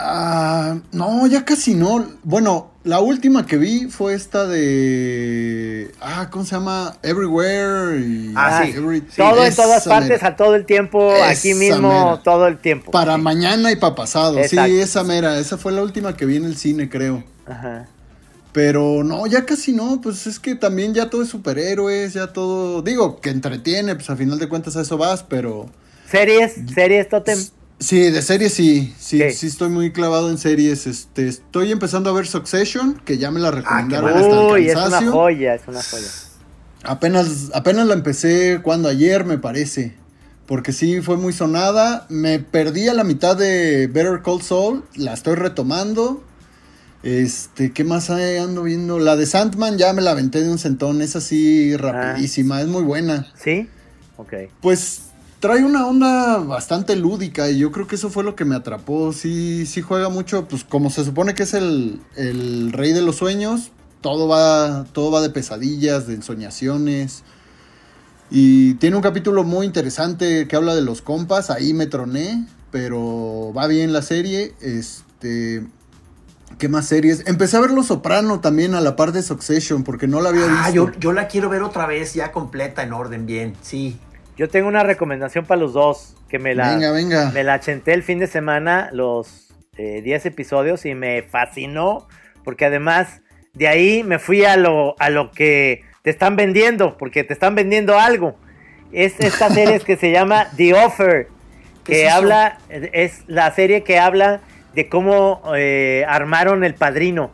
[0.00, 2.06] Ah, no, ya casi no.
[2.22, 5.90] Bueno, la última que vi fue esta de.
[6.00, 6.96] Ah, ¿cómo se llama?
[7.02, 8.32] Everywhere.
[8.36, 8.72] ah, sí.
[9.16, 12.92] todo en todas partes, a todo el tiempo, aquí mismo, todo el tiempo.
[12.92, 14.38] Para mañana y para pasado.
[14.44, 15.36] Sí, esa mera.
[15.40, 17.24] Esa fue la última que vi en el cine, creo.
[17.44, 17.88] Ajá.
[18.52, 20.00] Pero no, ya casi no.
[20.00, 22.82] Pues es que también ya todo es superhéroes, ya todo.
[22.82, 25.68] Digo, que entretiene, pues a final de cuentas a eso vas, pero.
[26.08, 26.54] ¿Series?
[26.72, 27.38] ¿Series, Totem?
[27.80, 28.94] Sí, de series sí.
[28.98, 29.22] sí.
[29.32, 30.86] Sí, estoy muy clavado en series.
[30.86, 35.10] Este, estoy empezando a ver Succession, que ya me la ah, recomendaron Uy, es una
[35.10, 36.08] joya, es una joya.
[36.84, 39.94] Apenas, apenas la empecé cuando ayer, me parece.
[40.46, 42.06] Porque sí, fue muy sonada.
[42.08, 44.84] Me perdí a la mitad de Better Call Saul.
[44.96, 46.24] La estoy retomando.
[47.02, 48.38] Este, ¿qué más hay?
[48.38, 48.98] ando viendo?
[48.98, 52.82] La de Sandman ya me la aventé de un centón, es así rapidísima, es muy
[52.82, 53.32] buena.
[53.36, 53.68] ¿Sí?
[54.16, 54.34] Ok.
[54.60, 55.07] Pues
[55.40, 59.12] trae una onda bastante lúdica y yo creo que eso fue lo que me atrapó.
[59.12, 63.16] Sí, sí juega mucho, pues como se supone que es el, el rey de los
[63.16, 63.70] sueños,
[64.00, 67.22] todo va, todo va de pesadillas, de ensoñaciones.
[68.30, 73.52] Y tiene un capítulo muy interesante que habla de los compas, ahí me troné, pero
[73.56, 74.54] va bien la serie.
[74.60, 75.66] Este,
[76.58, 77.26] ¿Qué más series?
[77.26, 80.46] Empecé a ver Los Soprano también a la par de Succession porque no la había
[80.46, 80.62] visto.
[80.62, 83.98] Ah, yo, yo la quiero ver otra vez ya completa, en orden, bien, sí.
[84.38, 87.30] Yo tengo una recomendación para los dos, que me la, Venga, venga.
[87.32, 92.06] me la chenté el fin de semana, los eh, 10 episodios, y me fascinó,
[92.44, 93.20] porque además
[93.52, 97.56] de ahí me fui a lo, a lo que te están vendiendo, porque te están
[97.56, 98.36] vendiendo algo.
[98.92, 101.28] Es esta serie que se llama The Offer,
[101.84, 104.40] ¿Qué que es habla, es la serie que habla
[104.74, 107.32] de cómo eh, armaron el padrino.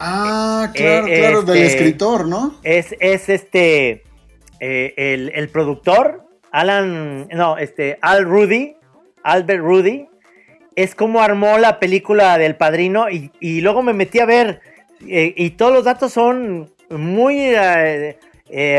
[0.00, 2.54] Ah, claro, Eh, claro, del este- escritor, ¿no?
[2.62, 4.03] Es, es este
[4.66, 8.76] eh, el, productor, Alan, no, este, Al Rudy,
[9.22, 10.08] Albert Rudy,
[10.74, 14.62] es como armó la película del padrino y, luego me metí a ver
[15.06, 18.16] eh, y todos los datos son muy eh,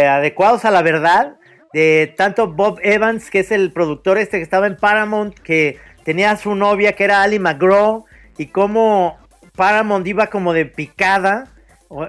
[0.10, 1.36] adecuados a la verdad
[1.72, 6.36] de tanto Bob Evans, que es el productor este que estaba en Paramount, que tenía
[6.36, 8.06] su novia que era Ali McGraw
[8.40, 9.20] y cómo
[9.56, 11.54] Paramount iba como de picada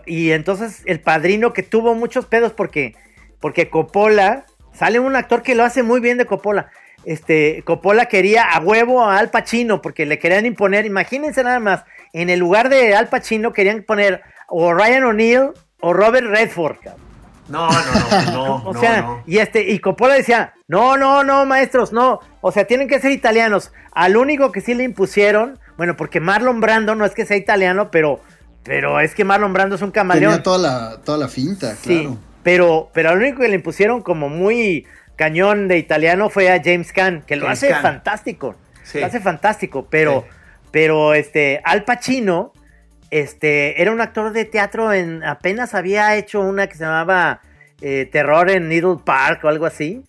[0.06, 2.94] y entonces el padrino que tuvo muchos pedos porque
[3.46, 6.68] porque Coppola sale un actor que lo hace muy bien de Coppola.
[7.04, 11.84] Este Coppola quería a huevo a Al Pacino porque le querían imponer, imagínense nada más,
[12.12, 16.78] en el lugar de Al Pacino querían poner o Ryan O'Neill o Robert Redford.
[17.48, 17.76] No, no,
[18.10, 19.22] no, no, O no, sea, no.
[19.28, 22.18] y este, y Coppola decía, no, no, no, maestros, no.
[22.40, 23.70] O sea, tienen que ser italianos.
[23.92, 27.92] Al único que sí le impusieron, bueno, porque Marlon Brando no es que sea italiano,
[27.92, 28.18] pero,
[28.64, 30.32] pero es que Marlon Brando es un camaleón.
[30.32, 32.18] Tenía toda la, toda la finta, Sí, claro.
[32.46, 36.92] Pero, pero al único que le impusieron como muy cañón de italiano fue a James
[36.92, 37.82] Caan, que lo James hace Caan.
[37.82, 38.54] fantástico.
[38.84, 39.00] Sí.
[39.00, 40.36] Lo hace fantástico, pero, Sí.
[40.70, 42.52] pero este, Al Pacino,
[43.10, 47.40] este, era un actor de teatro en, apenas había hecho una que se llamaba
[47.80, 50.02] eh, Terror en Needle Park o algo así.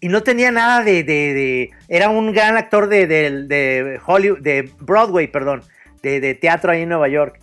[0.00, 4.68] Y no tenía nada de, de- de- era un gran actor de, de- Hollywood, de
[4.78, 5.62] Broadway, perdón,
[6.02, 7.38] de teatro ahí en Nueva York.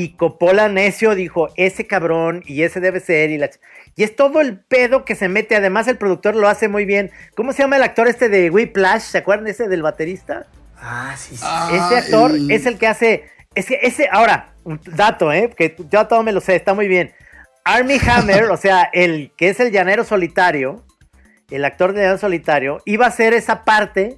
[0.00, 3.30] Y Coppola necio dijo, ese cabrón y ese debe ser.
[3.30, 3.50] Y, la
[3.96, 5.56] y es todo el pedo que se mete.
[5.56, 7.10] Además, el productor lo hace muy bien.
[7.34, 9.00] ¿Cómo se llama el actor este de Whiplash?
[9.00, 10.46] ¿Se acuerdan ese del baterista?
[10.76, 11.42] Ah, sí, sí.
[11.44, 13.24] Ah, ese actor el- es el que hace.
[13.56, 15.50] Es que ese, ahora, un dato, ¿eh?
[15.56, 17.12] Que yo todo me lo sé, está muy bien.
[17.64, 20.84] Army Hammer, o sea, el que es el llanero solitario,
[21.50, 24.16] el actor de llanero solitario, iba a hacer esa parte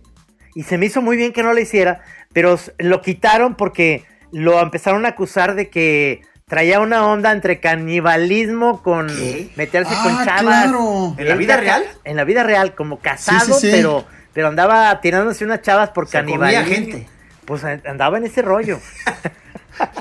[0.54, 2.02] y se me hizo muy bien que no lo hiciera,
[2.34, 8.82] pero lo quitaron porque lo empezaron a acusar de que traía una onda entre canibalismo
[8.82, 9.50] con ¿Qué?
[9.56, 10.40] meterse Ah, con chavas.
[10.42, 11.14] claro.
[11.18, 11.84] ¿En la vida real?
[12.04, 13.68] En la vida real, como casado, sí, sí.
[13.70, 16.64] pero pero andaba tirándose unas chavas por canibalismo.
[16.66, 17.06] gente.
[17.44, 18.78] Pues an- andaba en ese rollo.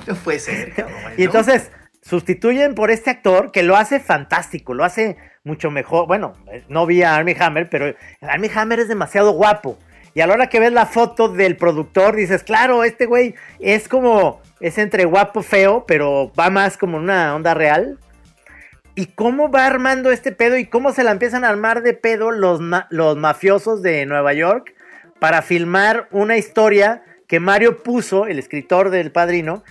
[0.08, 0.98] No puede ser, cabrón.
[1.18, 5.16] Y entonces sustituyen por este actor que lo hace fantástico, lo hace
[5.46, 6.06] mucho mejor.
[6.08, 9.78] Bueno, eh, no vi a Armie Hammer, pero Armie Hammer es demasiado guapo.
[10.20, 13.88] Y a la hora que ves la foto del productor, dices, claro, este güey es
[13.88, 17.98] como, es entre guapo, feo, pero va más como una onda real.
[18.96, 22.32] ¿Y cómo va armando este pedo y cómo se la empiezan a armar de pedo
[22.32, 24.76] los, los mafiosos de Nueva York
[25.22, 29.64] para filmar una historia que Mario puso, el escritor del padrino,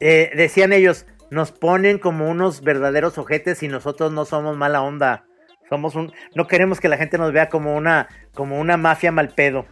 [0.00, 5.24] eh, decían ellos, nos ponen como unos verdaderos ojetes y nosotros no somos mala onda.
[5.70, 9.30] Somos un, no queremos que la gente nos vea como una, como una mafia mal
[9.30, 9.64] pedo.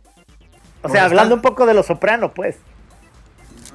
[0.83, 2.57] O sea, está- hablando un poco de los soprano, pues.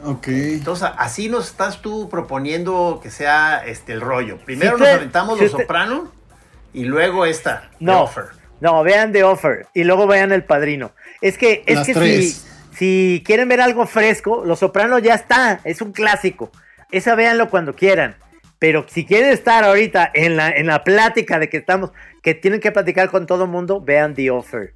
[0.03, 0.27] Ok.
[0.27, 4.37] Entonces, así nos estás tú proponiendo que sea este el rollo.
[4.37, 6.11] Primero Si nos aventamos si Los usted- Soprano
[6.73, 8.25] y luego esta, The No, Offer.
[8.61, 10.91] no, vean The Offer y luego vean El Padrino.
[11.21, 12.35] Es que, es Las que si,
[12.75, 16.51] si quieren ver algo fresco, Los Sopranos ya está, es un clásico.
[16.91, 18.15] Esa véanlo cuando quieran.
[18.59, 21.91] Pero si quieren estar ahorita en la, en la plática de que estamos,
[22.23, 24.73] que tienen que platicar con todo el mundo, vean The Offer.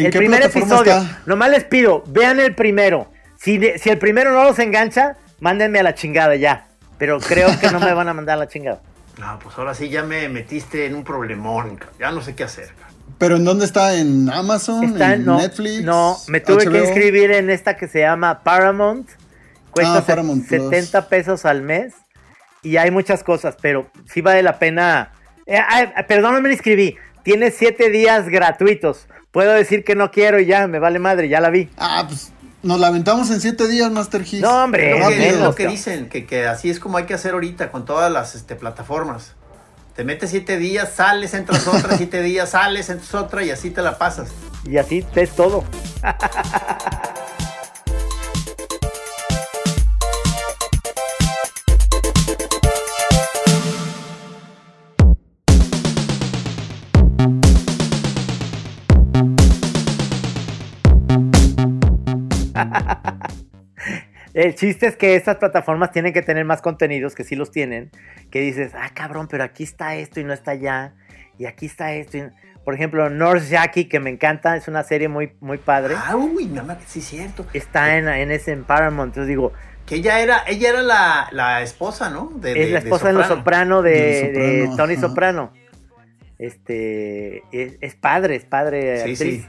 [0.00, 1.22] ¿En el qué primer episodio, está?
[1.26, 3.10] nomás les pido, vean el primero.
[3.38, 6.68] Si, de- si el primero no los engancha, mándenme a la chingada ya.
[6.98, 8.80] Pero creo que no me van a mandar a la chingada.
[9.18, 11.80] No, pues ahora sí ya me metiste en un problemón.
[11.98, 12.68] Ya no sé qué hacer.
[13.16, 13.94] ¿Pero en dónde está?
[13.96, 14.84] ¿En Amazon?
[14.84, 15.82] Está- ¿En no, Netflix?
[15.82, 19.08] No, me tuve que inscribir en esta que se llama Paramount.
[19.70, 20.68] Cuesta Ah, Paramount se- Plus.
[20.68, 21.94] 70 pesos al mes.
[22.62, 25.12] Y hay muchas cosas, pero sí vale la pena.
[25.46, 26.96] Eh, ay, perdón, no me inscribí.
[27.22, 29.06] Tiene 7 días gratuitos.
[29.36, 31.68] Puedo decir que no quiero y ya, me vale madre, ya la vi.
[31.76, 34.40] Ah, pues Nos lamentamos en siete días, Master His.
[34.40, 37.04] No, hombre, Lo que, menos, es lo que dicen, que, que así es como hay
[37.04, 39.34] que hacer ahorita con todas las este, plataformas.
[39.94, 43.82] Te metes siete días, sales, entras otra, siete días, sales, entras otra y así te
[43.82, 44.30] la pasas.
[44.64, 45.64] Y así es todo.
[64.34, 67.90] El chiste es que estas plataformas tienen que tener más contenidos, que sí los tienen,
[68.30, 70.92] que dices, ah, cabrón, pero aquí está esto y no está allá,
[71.38, 72.18] y aquí está esto.
[72.18, 72.24] y-
[72.62, 76.46] Por ejemplo, Nurse Jackie, que me encanta, es una serie muy, muy padre, Ah, uy,
[76.48, 77.46] mamá, sí es cierto.
[77.54, 79.10] está en, en ese en Paramount.
[79.12, 79.52] Entonces digo,
[79.86, 82.30] Que ella era, ella era la, la esposa, ¿no?
[82.34, 83.40] De, es de- la esposa de, los Soprano.
[83.40, 85.00] Soprano de, Soprano, Tony ajá.
[85.00, 85.52] Soprano.
[86.38, 89.42] Este, es, es padre, es padre Sí, actriz.
[89.44, 89.46] sí.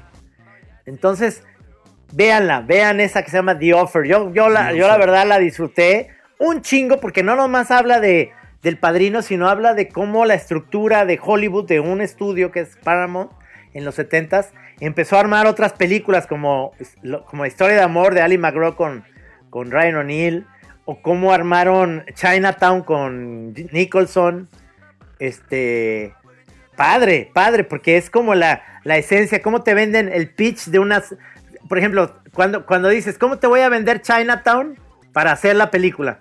[0.85, 1.43] Entonces,
[2.11, 4.05] véanla, vean esa que se llama The Offer.
[4.05, 8.31] Yo, yo, la, yo la verdad la disfruté un chingo porque no nomás habla de,
[8.61, 12.75] del padrino, sino habla de cómo la estructura de Hollywood, de un estudio que es
[12.83, 13.31] Paramount
[13.73, 14.47] en los 70s,
[14.79, 16.73] empezó a armar otras películas como,
[17.25, 19.03] como Historia de Amor de Ali McGraw con,
[19.49, 20.45] con Ryan O'Neill,
[20.85, 24.47] o cómo armaron Chinatown con Nicholson.
[25.19, 26.13] Este.
[26.77, 31.15] Padre, padre, porque es como la, la esencia, cómo te venden el pitch de unas.
[31.67, 34.79] Por ejemplo, cuando, cuando dices, ¿cómo te voy a vender Chinatown
[35.13, 36.19] para hacer la película?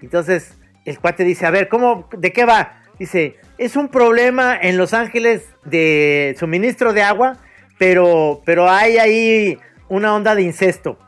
[0.00, 0.54] Entonces,
[0.84, 2.82] el cuate dice, a ver, ¿cómo, ¿de qué va?
[2.98, 7.36] Dice, es un problema en Los Ángeles de suministro de agua,
[7.78, 10.98] pero, pero hay ahí una onda de incesto.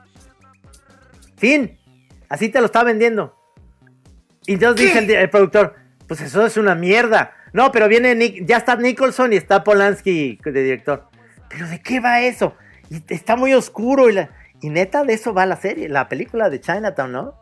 [1.36, 1.78] Fin.
[2.28, 3.36] Así te lo está vendiendo.
[4.46, 7.34] Y entonces dice el, productor, pues eso es una mierda.
[7.52, 11.08] No, pero viene Nick, ya está Nicholson y está Polanski de director.
[11.48, 12.54] Pero ¿de qué va eso?
[12.90, 16.48] Y está muy oscuro y, la- y neta de eso va la serie, la película
[16.50, 17.34] de Chinatown, ¿no?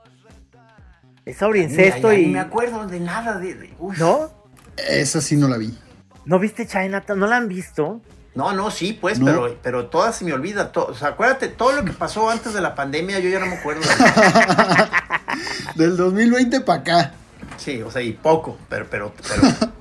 [1.25, 2.27] Es sobre incesto y...
[2.27, 3.55] me acuerdo de nada de.
[3.55, 3.97] de- uy.
[3.99, 4.31] ¿No?
[4.77, 5.77] Esa sí no la vi.
[6.25, 7.19] ¿No viste Chinatown?
[7.19, 8.01] ¿No la han visto?
[8.35, 9.27] No, no, sí, pues, No.
[9.27, 10.71] pero, pero todas se me olvida.
[10.73, 13.47] to- o sea, acuérdate, todo lo que pasó antes de la pandemia, yo ya no
[13.47, 13.83] me acuerdo.
[15.75, 17.13] Del 2020 para acá.
[17.57, 19.43] Sí, o sea, y poco, pero, pero, pero.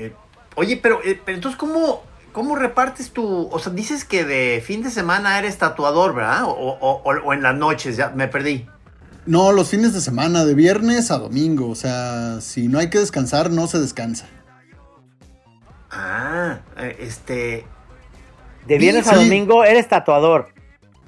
[0.00, 0.12] Eh,
[0.54, 2.04] oye, pero, eh, pero entonces, ¿cómo,
[2.38, 3.48] ¿cómo repartes tu.
[3.50, 6.44] O sea, dices que de fin de semana eres tatuador, ¿verdad?
[6.44, 8.64] O, o- o- o en las noches, ya me perdí.
[9.26, 11.68] No, los fines de semana, de viernes a domingo.
[11.68, 14.26] O sea, si no hay que descansar, no se descansa.
[15.90, 17.66] Ah, eh, este.
[18.68, 19.24] De viernes a Sí.
[19.24, 20.50] domingo eres tatuador.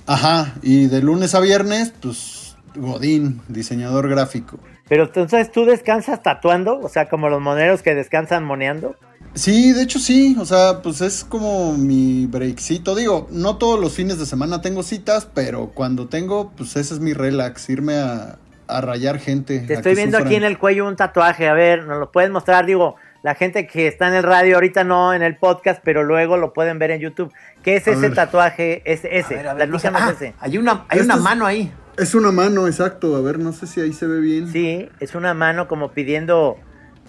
[0.07, 4.59] Ajá, y de lunes a viernes, pues Godín, diseñador gráfico.
[4.89, 8.97] Pero entonces tú descansas tatuando, o sea, como los moneros que descansan moneando.
[9.35, 12.95] Sí, de hecho sí, o sea, pues es como mi breakcito.
[12.97, 17.01] Digo, no todos los fines de semana tengo citas, pero cuando tengo, pues ese es
[17.01, 19.61] mi relax, irme a, a rayar gente.
[19.61, 22.67] Te estoy viendo aquí en el cuello un tatuaje, a ver, nos lo puedes mostrar,
[22.67, 26.37] digo, la gente que está en el radio ahorita no en el podcast, pero luego
[26.37, 27.33] lo pueden ver en YouTube.
[27.63, 28.15] ¿Qué es A ese ver.
[28.15, 28.83] tatuaje?
[28.91, 29.91] Es A ese, ver, a ver, no sé.
[29.91, 30.35] platícanos Ah, ese.
[30.41, 31.73] hay una, hay Este una es- mano ahí.
[31.99, 33.15] Es una mano, exacto.
[33.15, 34.51] A ver, no sé si ahí se ve bien.
[34.51, 36.57] Sí, es una mano como pidiendo,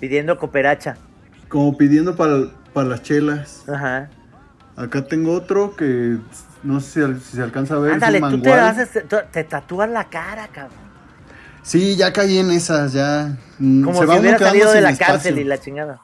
[0.02, 0.98] pidiendo cooperacha.
[1.52, 3.64] Como pidiendo para las chelas.
[3.68, 4.10] Ajá.
[4.76, 6.18] Acá tengo otro que
[6.64, 7.92] no sé si, se alcanza a ver.
[7.92, 10.80] es un Ándale, tú te haces, te, te tatúas la cara, cabrón.
[11.62, 13.38] Sí, ya caí en esas, ya.
[13.60, 15.14] Mm, Como se si va hubiera salido de la espacio.
[15.14, 16.00] cárcel y la chingada.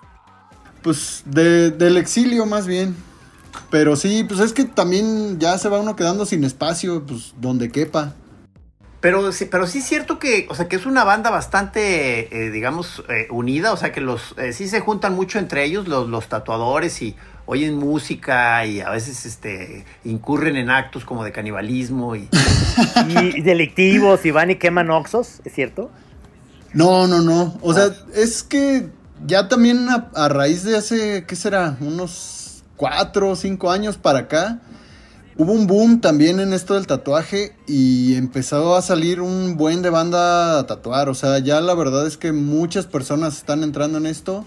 [0.84, 2.96] Pues de- del exilio más bien.
[3.72, 7.72] Pero sí, pues es que también ya se va uno quedando sin espacio, pues donde
[7.72, 8.14] quepa.
[9.08, 12.52] Pero sí, pero sí es cierto que, o sea, que es una banda bastante, eh,
[12.52, 16.10] digamos, eh, unida, o sea, que los, eh, sí se juntan mucho entre ellos los,
[16.10, 17.15] los tatuadores y
[17.46, 22.28] oyen música y a veces, este, incurren en actos como de canibalismo y...
[23.08, 25.89] Y, y delictivos y van y queman oxos, ¿es cierto?
[26.74, 27.58] No, no, no.
[27.62, 28.89] O sea, es que
[29.26, 31.78] ya también a, a raíz de hace, ¿qué será?
[31.80, 34.60] Unos cuatro o cinco años para acá,
[35.38, 39.89] hubo un boom también en esto del tatuaje y empezó a salir un buen de
[39.89, 41.10] banda a tatuar.
[41.10, 44.45] O sea, ya la verdad es que muchas personas están entrando en esto.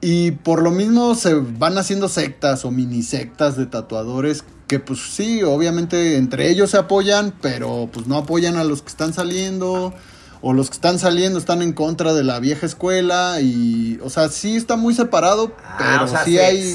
[0.00, 5.00] Y por lo mismo se van haciendo sectas o mini sectas de tatuadores que pues
[5.00, 9.92] sí, obviamente entre ellos se apoyan, pero pues no apoyan a los que están saliendo
[10.40, 14.28] o los que están saliendo están en contra de la vieja escuela y o sea,
[14.28, 16.74] sí está muy separado, Ah, pero o sea, sí se, hay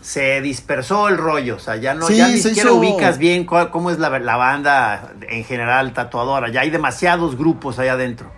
[0.00, 3.44] se dispersó el rollo, o sea, ya no, Sí, ya ni siquiera hizo- ubicas bien
[3.44, 8.30] cuál- cómo es la, la banda en general tatuadora, ya hay demasiados grupos allá adentro.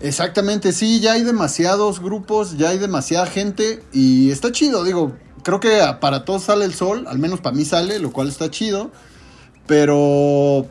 [0.00, 5.12] Exactamente, sí, ya hay demasiados grupos, ya hay demasiada gente y está chido, digo,
[5.42, 8.48] creo que para todos sale el sol, al menos para mí sale, lo cual está
[8.50, 8.92] chido,
[9.66, 10.66] pero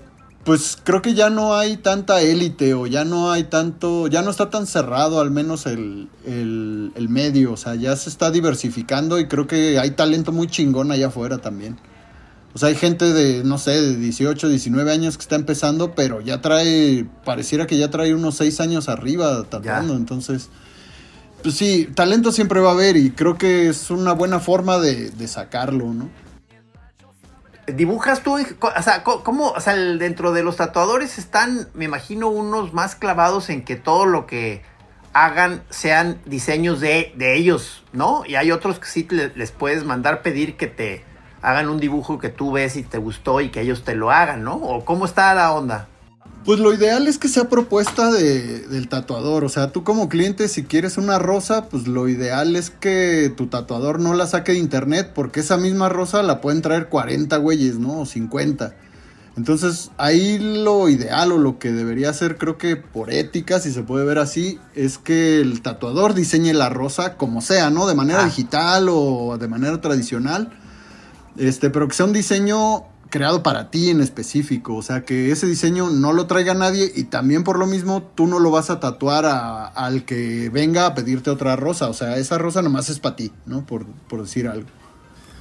[0.48, 4.32] pues creo que ya no hay tanta élite o ya no hay tanto, ya no
[4.32, 9.20] está tan cerrado al menos el, el, el, medio, o sea, ya se está diversificando
[9.20, 11.76] y creo que hay talento muy chingón allá afuera también.
[12.54, 16.22] O sea, hay gente de, no sé, de 18, 19 años que está empezando, pero
[16.22, 20.50] ya trae, pareciera que ya trae unos 6 años arriba tatuando, entonces...
[21.44, 25.10] Pues sí, talento siempre va a haber y creo que es una buena forma de,
[25.12, 26.10] de sacarlo, ¿no?
[27.68, 32.74] Dibujas tú, o sea, ¿cómo, o sea, dentro de los tatuadores están, me imagino, unos
[32.74, 34.64] más clavados en que todo lo que
[35.14, 38.24] hagan sean diseños de, ellos, ¿no?
[38.26, 41.04] Y hay otros que sí les puedes mandar pedir que te
[41.42, 44.44] hagan un dibujo que tú ves y te gustó y que ellos te lo hagan,
[44.44, 44.56] ¿no?
[44.56, 45.88] ¿O cómo está la onda?
[46.48, 49.44] Pues lo ideal es que sea propuesta de, del tatuador.
[49.44, 53.48] O sea, tú como cliente, si quieres una rosa, pues lo ideal es que tu
[53.48, 57.80] tatuador no la saque de internet, porque esa misma rosa la pueden traer 40 güeyes,
[57.80, 58.00] ¿no?
[58.00, 58.74] O 50.
[59.36, 63.84] Entonces, ahí lo ideal o lo que debería hacer, creo que por ética, si se
[63.84, 67.88] puede ver así, es que el tatuador diseñe la rosa como sea, ¿no?
[67.88, 68.26] De manera ah.
[68.26, 70.58] digital o de manera tradicional.
[71.36, 72.86] Este, pero que sea un diseño
[73.18, 77.06] creado para ti en específico, o sea, que ese diseño no lo traiga nadie y
[77.06, 81.32] también por lo mismo tú no lo vas a tatuar al que venga a pedirte
[81.32, 83.66] otra rosa, o sea, esa rosa nomás es para ti, ¿no?
[83.66, 83.88] Por,
[84.22, 84.68] decir algo.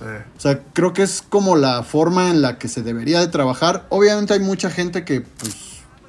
[0.01, 0.25] Eh.
[0.35, 3.85] O sea, creo que es como la forma en la que se debería de trabajar.
[3.91, 5.55] Obviamente hay mucha gente que pues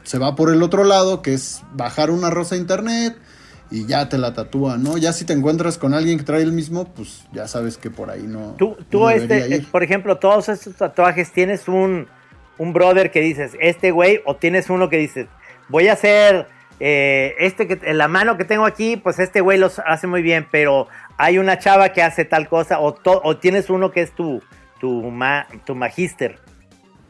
[0.03, 3.17] se va por el otro lado, que es bajar una rosa a internet,
[3.69, 4.97] y ya te la tatúa, ¿no?
[4.97, 8.09] Ya si te encuentras con alguien que trae el mismo, pues ya sabes que por
[8.09, 8.55] ahí no.
[8.57, 12.07] Tú, tú este, por ejemplo, todos estos tatuajes, tienes un,
[12.57, 15.27] un brother que dices, este güey, o tienes uno que dices,
[15.69, 16.47] voy a hacer
[16.79, 20.47] eh, este que la mano que tengo aquí, pues este güey los hace muy bien,
[20.49, 20.87] pero
[21.17, 24.41] hay una chava que hace tal cosa, o, o tienes uno que es tu,
[24.79, 25.13] tu,
[25.65, 26.39] tu magíster.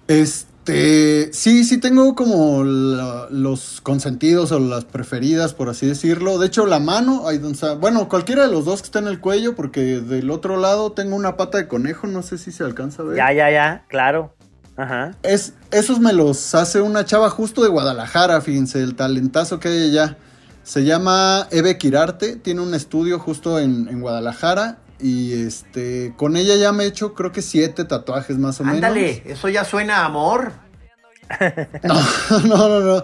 [0.08, 6.38] Este este, sí, sí tengo como los consentidos o las preferidas, por así decirlo.
[6.39, 7.24] De hecho, la mano,
[7.80, 11.15] bueno, cualquiera de los dos que está en el cuello, porque del otro lado tengo
[11.15, 13.18] una pata de conejo, no sé si se alcanza a ver.
[13.18, 14.34] Ya, ya, ya, claro.
[14.76, 15.11] Ajá.
[15.24, 19.89] Es, esos me los hace una chava justo de Guadalajara, fíjense, el talentazo que hay
[19.89, 20.18] allá.
[20.63, 26.56] Se llama Eve Quirarte, tiene un estudio justo en, en Guadalajara y este, con ella
[26.56, 28.78] ya me he hecho creo que siete tatuajes más o menos.
[28.78, 30.54] Ándale, eso ya suena a amor.
[31.84, 33.04] no, no, no, no.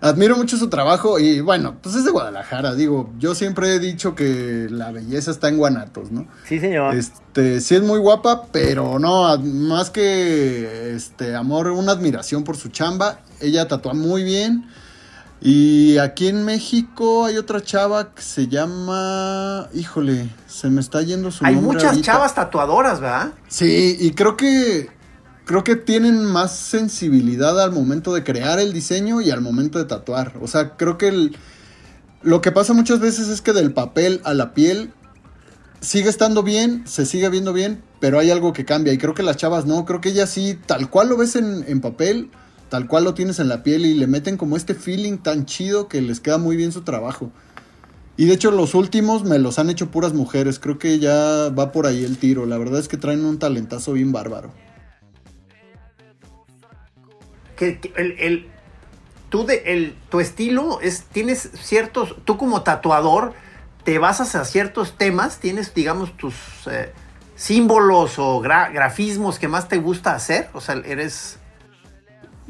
[0.00, 4.14] Admiro mucho su trabajo y bueno, pues es de Guadalajara, digo, yo siempre he dicho
[4.14, 6.26] que la belleza está en Guanatos, ¿no?
[6.46, 6.94] Sí, señor.
[6.94, 12.68] Este, sí es muy guapa, pero no, más que este amor, una admiración por su
[12.68, 13.20] chamba.
[13.40, 14.66] Ella tatúa muy bien.
[15.46, 19.68] Y aquí en México hay otra chava que se llama.
[19.74, 21.78] Híjole, se me está yendo su hay nombre.
[21.78, 23.34] Hay muchas chavas tatuadoras, ¿verdad?
[23.48, 24.88] Sí, y creo que.
[25.44, 29.84] Creo que tienen más sensibilidad al momento de crear el diseño y al momento de
[29.84, 30.32] tatuar.
[30.40, 31.32] O sea, creo que
[32.22, 34.94] lo que pasa muchas veces es que del papel a la piel
[35.82, 38.94] sigue estando bien, se sigue viendo bien, pero hay algo que cambia.
[38.94, 41.66] Y creo que las chavas no, creo que ellas sí, tal cual lo ves en,
[41.68, 42.30] en papel,
[42.74, 45.86] tal cual lo tienes en la piel y le meten como este feeling tan chido
[45.86, 47.30] que les queda muy bien su trabajo.
[48.16, 51.70] Y de hecho los últimos me los han hecho puras mujeres, creo que ya va
[51.70, 54.50] por ahí el tiro, la verdad es que traen un talentazo bien bárbaro.
[57.54, 58.48] Que, el,
[59.28, 63.34] tú de, el, tu estilo es, tienes ciertos, tú como tatuador
[63.84, 66.34] te basas a ciertos temas, tienes digamos tus
[66.68, 66.92] eh,
[67.36, 71.38] símbolos o grafismos que más te gusta hacer, o sea, eres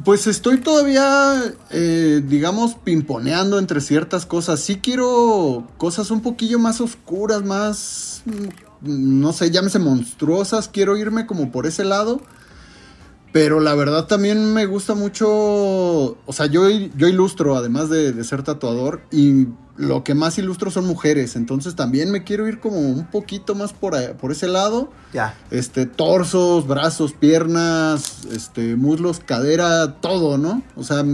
[0.04, 4.60] pues estoy todavía, eh, digamos, pimponeando entre ciertas cosas.
[4.60, 10.68] Sí quiero cosas un poquillo más oscuras, más, mm, no sé, llámese monstruosas.
[10.68, 12.20] Quiero irme como por ese lado.
[13.34, 18.22] Pero la verdad también me gusta mucho, o sea, yo, yo ilustro además de, de
[18.22, 22.78] ser tatuador y lo que más ilustro son mujeres, entonces también me quiero ir como
[22.78, 24.88] un poquito más por, por ese lado.
[25.12, 25.36] Ya.
[25.50, 30.62] Este, torsos, brazos, piernas, este, muslos, cadera, todo, ¿no?
[30.76, 31.04] O sea,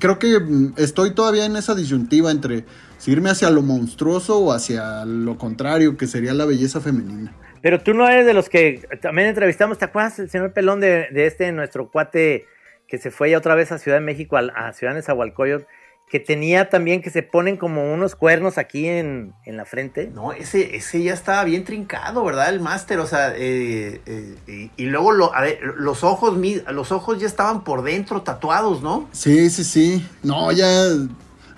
[0.00, 2.66] creo que estoy todavía en esa disyuntiva entre
[2.98, 7.36] seguirme hacia lo monstruoso o hacia lo contrario, que sería la belleza femenina.
[7.62, 11.08] Pero tú no eres de los que también entrevistamos, ¿te acuerdas el señor Pelón de,
[11.10, 12.46] de este, nuestro cuate
[12.86, 15.66] que se fue ya otra vez a Ciudad de México, a, a Ciudad de Zahualcoyot?
[16.10, 20.10] que tenía también que se ponen como unos cuernos aquí en, la frente.
[20.14, 22.48] No, ese, ese ya estaba bien trincado, ¿verdad?
[22.48, 25.32] El máster, o sea, eh, eh, y, luego lo,
[25.76, 26.38] los ojos,
[26.70, 29.08] los ojos ya estaban por dentro tatuados, ¿no?
[29.12, 30.08] Sí, sí, sí.
[30.22, 30.68] No, ya,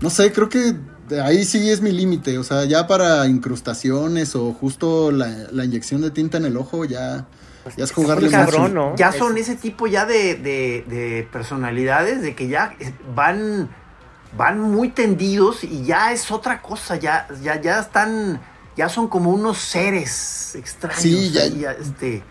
[0.01, 0.74] no sé, creo que
[1.22, 6.00] ahí sí es mi límite, o sea, ya para incrustaciones o justo la, la inyección
[6.02, 7.26] de tinta en el ojo ya
[7.76, 8.50] ya es jugarle más.
[8.50, 8.96] cabrón, ¿no?
[8.96, 12.74] Ya Es- son ese tipo ya de, de- de personalidades de que ya
[13.14, 13.68] van,
[14.36, 18.40] van muy tendidos y ya es otra cosa, ya, ya, ya están,
[18.76, 21.02] ya son como unos seres extraños.
[21.02, 22.22] Sí, ya- ahí, este,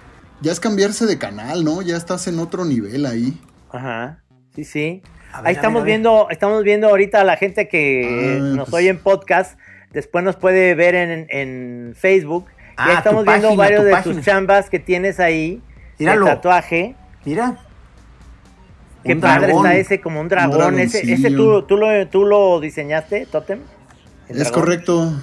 [0.41, 1.82] Ya es cambiarse de canal, ¿no?
[1.82, 3.39] Ya estás en otro nivel ahí.
[3.71, 4.23] Ajá.
[4.55, 5.01] Sí, sí.
[5.38, 8.82] Ver, Ahí estamos viendo, estamos viendo ahorita a la gente que Ah, nos pues.
[8.82, 9.57] oye en podcast.
[9.91, 12.45] Después nos puede ver en, en Facebook.
[12.77, 14.15] Ah, ya estamos tu viendo página, varios tu de página.
[14.15, 15.61] tus chambas que tienes ahí.
[15.97, 16.25] Míralo.
[16.25, 16.95] De tatuaje.
[17.25, 17.57] Mira.
[19.03, 19.65] Qué Un padre dragón.
[19.65, 20.77] está ese, como un dragón.
[20.80, 23.59] ese ese tú, tú, lo, tú lo diseñaste, Totem.
[24.27, 24.61] ¿El Es dragón?
[24.61, 25.13] correcto.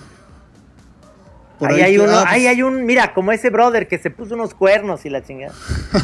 [1.58, 4.10] Por ahí, hay uno, ah, pues, ahí hay un, mira, como ese brother que se
[4.10, 5.54] puso unos cuernos y la chingada.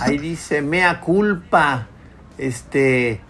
[0.01, 1.89] Ahí dice, mea culpa.
[2.39, 3.21] Este.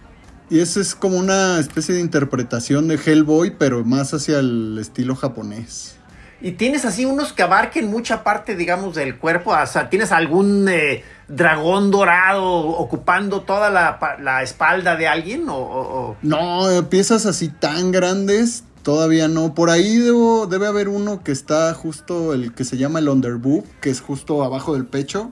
[0.53, 5.15] Y eso es como una especie de interpretación de Hellboy, pero más hacia el estilo
[5.15, 5.95] japonés.
[6.41, 9.49] Y tienes así unos que abarquen mucha parte, digamos, del cuerpo.
[9.51, 15.49] O sea, tienes algún eh, dragón dorado ocupando toda la, pa- la espalda de alguien.
[15.49, 19.55] O, o- o- No, eh, piezas así tan grandes, todavía no.
[19.55, 23.63] Por ahí debo, debe haber uno que está justo, el que se llama el underboob,
[23.81, 25.31] que es justo abajo del pecho.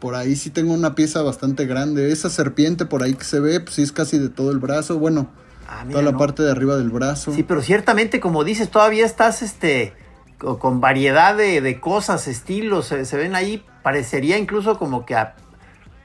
[0.00, 2.10] Por ahí sí tengo una pieza bastante grande.
[2.10, 4.98] Esa serpiente por ahí que se ve, pues sí es casi de todo el brazo.
[4.98, 5.30] Bueno,
[5.68, 6.18] Ah, mira, toda la no.
[6.18, 7.32] parte de arriba del brazo.
[7.34, 9.92] Sí, pero ciertamente, como dices, todavía estás este,
[10.38, 12.86] co- con variedad de, de cosas, estilos.
[12.86, 13.62] Se, se ven ahí.
[13.82, 15.14] Parecería incluso como que.
[15.14, 15.36] a-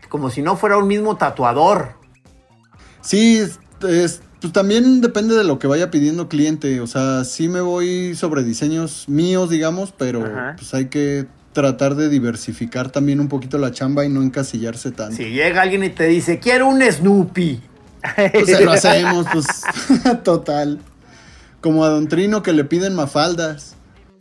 [0.09, 1.93] como si no fuera un mismo tatuador.
[3.01, 6.79] Sí, es- es- pues también depende de lo que vaya pidiendo cliente.
[6.81, 10.55] O sea, sí me voy sobre diseños míos, digamos, pero Ajá.
[10.57, 11.25] pues hay que
[11.55, 15.15] tratar de diversificar también un poquito la chamba y no encasillarse tanto.
[15.15, 17.61] Si llega alguien y te dice, quiero un Snoopy.
[18.33, 19.47] Pues se lo hacemos, pues
[20.23, 20.79] total.
[21.61, 23.75] Como a Don Trino que le piden mafaldas.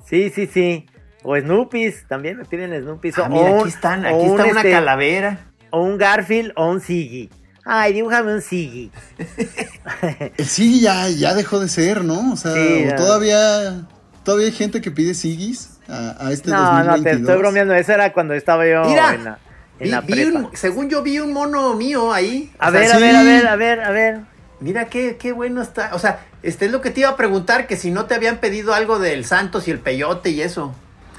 [0.09, 0.87] Sí, sí, sí.
[1.25, 3.19] O Snoopies, también me piden Snoopies.
[3.19, 5.47] Ah, o mira, un- aquí están, aquí un, está una este, calavera.
[5.71, 7.31] O un Garfield o un Siggy.
[7.65, 8.91] Ay, dibújame un Siggy.
[10.39, 12.33] El Sigui ya, ya dejó de ser, ¿no?
[12.33, 12.97] O sea, Sí, o ya.
[12.97, 13.87] todavía,
[14.23, 17.03] todavía hay gente que pide Sigis a, a este No, no, 2022.
[17.05, 17.75] te estoy bromeando.
[17.75, 19.39] Eso era cuando estaba yo Mira, en la,
[19.79, 20.39] en Vi- la vi prepa.
[20.39, 22.53] un- según yo vi un mono mío ahí.
[22.59, 22.97] A O sea, ver, sí.
[22.97, 24.21] a ver, a ver, a ver, a ver.
[24.61, 25.91] Mira qué, qué bueno está.
[25.95, 28.39] O sea, este es lo que te iba a preguntar, que si no te habían
[28.39, 30.75] pedido algo del Santos y el peyote y eso.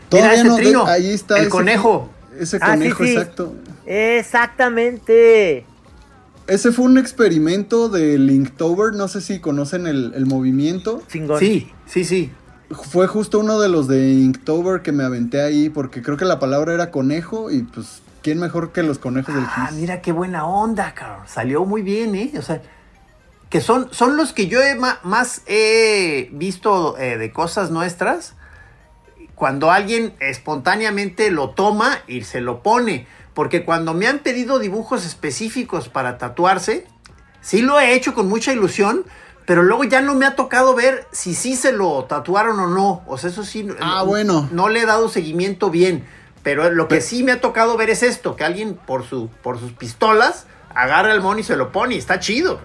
[0.09, 1.35] Todavía Mira ese no, de- trino, ahí está.
[1.35, 2.09] el ese- conejo.
[2.39, 3.11] Ese Ah, sí, conejo, sí.
[3.15, 3.55] exacto.
[3.85, 5.65] Exactamente.
[6.47, 11.01] Ese fue un experimento de Linktober, no sé si conocen el, el movimiento.
[11.11, 11.39] Chingón.
[11.39, 12.31] Sí, sí, sí.
[12.71, 16.39] Fue justo uno de los de Inktober que me aventé ahí, porque creo que la
[16.39, 20.45] palabra era conejo y pues, ¿quién mejor que los conejos del Ah, mira qué buena
[20.47, 21.27] onda, cabrón.
[21.27, 22.31] Salió muy bien, ¿eh?
[22.37, 22.61] O sea,
[23.49, 28.33] que son, son los que yo he ma- más he visto eh, de cosas nuestras.
[29.35, 33.05] Cuando alguien espontáneamente lo toma y se lo pone.
[33.33, 36.87] Porque cuando me han pedido dibujos específicos para tatuarse,
[37.41, 39.03] sí lo he hecho con mucha ilusión,
[39.45, 43.03] pero luego ya no me ha tocado ver si sí se lo tatuaron o no.
[43.07, 43.67] O sea, eso sí.
[43.79, 44.49] Ah, no- bueno.
[44.51, 46.05] No le he dado seguimiento bien.
[46.43, 49.59] Pero lo que sí me ha tocado ver es esto: que alguien por, su, por
[49.59, 51.95] sus pistolas agarra el mono y se lo pone.
[51.95, 52.59] y Está chido.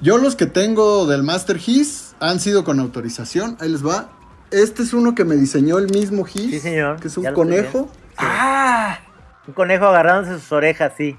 [0.00, 4.10] Yo los que tengo del Master GIS han sido con autorización, ahí les va.
[4.52, 7.90] Este es uno que me diseñó el mismo GIS, Sí, señor, que es un conejo,
[8.16, 8.98] ¡Ah!
[9.46, 11.16] Un conejo agarrándose sus orejas, sí.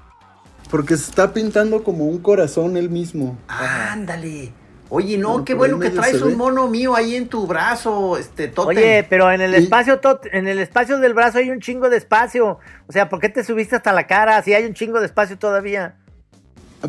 [0.70, 3.36] porque se está pintando como un corazón él mismo.
[3.48, 4.52] ¡Ándale!
[4.92, 8.76] Oye, no, qué bueno que traes un mono mío ahí en tu brazo, este, Totem.
[8.76, 11.88] Oye, pero en el Y- espacio tot- en el espacio del brazo hay un chingo
[11.88, 12.58] de espacio.
[12.88, 14.42] O sea, ¿por qué te subiste hasta la cara?
[14.42, 15.94] Si hay un chingo de espacio todavía.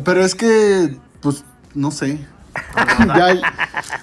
[0.04, 1.44] Pero es que, pues,
[1.74, 2.18] no sé.
[3.06, 3.34] Ya,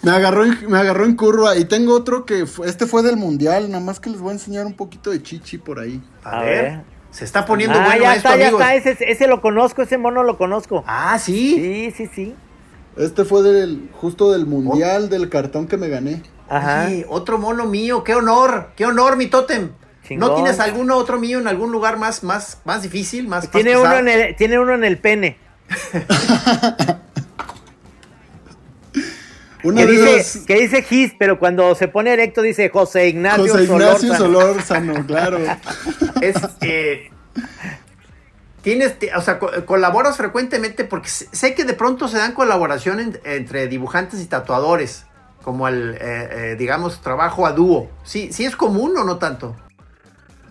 [0.02, 1.58] me, agarró en, me agarró en curva.
[1.58, 4.34] Y tengo otro que, fue- este fue del mundial, nada más que les voy a
[4.34, 6.02] enseñar un poquito de chichi por ahí.
[6.24, 6.82] A, A ver, ver.
[7.12, 8.62] se está poniendo ah, bueno ya esto, está, ya amigos.
[8.62, 8.76] está.
[8.76, 10.84] Ese, ese lo conozco, ese mono lo conozco.
[10.88, 11.56] Ah, ¿sí?
[11.56, 12.36] Sí, sí, sí.
[13.00, 16.22] Este fue del, justo del mundial, del cartón que me gané.
[16.50, 16.90] Ajá.
[17.08, 19.70] Otro mono mío, qué honor, qué honor, mi Totem.
[20.06, 20.30] Chingón.
[20.30, 23.98] ¿No tienes alguno otro mío en algún lugar más, más, más difícil, más, Tiene uno,
[23.98, 25.38] en el, tiene uno en el pene.
[29.62, 33.46] Una Que dice, esas- que dice Gis, pero cuando se pone erecto dice José Ignacio,
[33.46, 34.18] José Ignacio Solórzano.
[34.18, 35.40] Solórzano, claro.
[36.22, 37.12] Es, eh,
[38.70, 43.20] tienes, o sea, co- colaboras frecuentemente porque sé que de pronto se dan colaboración en-
[43.24, 45.06] entre dibujantes y tatuadores,
[45.44, 47.90] como el, eh, eh, digamos, trabajo a dúo.
[48.04, 49.56] ¿Sí, ¿Sí es común o no tanto?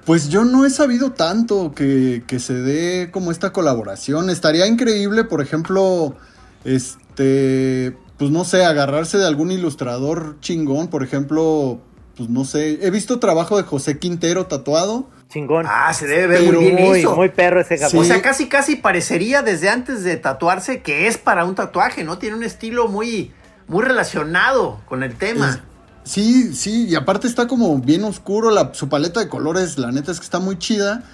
[0.05, 4.31] Pues yo no he sabido tanto que, que se dé como esta colaboración.
[4.31, 6.17] Estaría increíble, por ejemplo,
[6.65, 11.81] este, pues no sé, agarrarse de algún ilustrador chingón, por ejemplo,
[12.19, 12.81] pues no sé.
[12.87, 15.09] He visto trabajo de José Quintero tatuado.
[15.31, 15.65] Chingón.
[15.69, 17.15] Ah, se debe ver Pero muy bien muy, eso.
[17.17, 21.45] muy perro ese O sea, casi casi parecería desde antes de tatuarse que es para
[21.45, 22.19] un tatuaje, ¿no?
[22.19, 23.31] Tiene un estilo muy,
[23.69, 25.63] muy relacionado con el tema.
[26.05, 29.93] Es- sí, sí, y aparte está como bien oscuro, la, su paleta de colores, la
[29.93, 31.05] neta es que está muy chida,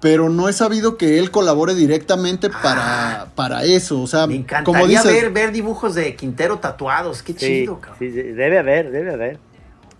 [0.00, 4.26] pero no he sabido que él colabore directamente para, para eso, o sea, Ah.
[4.26, 7.22] Me como encantaría dices, ver, ver dibujos de Quintero tatuados.
[7.22, 7.98] Qué Sí, chido, cabrón.
[8.00, 9.38] sí, sí, debe haber, debe haber.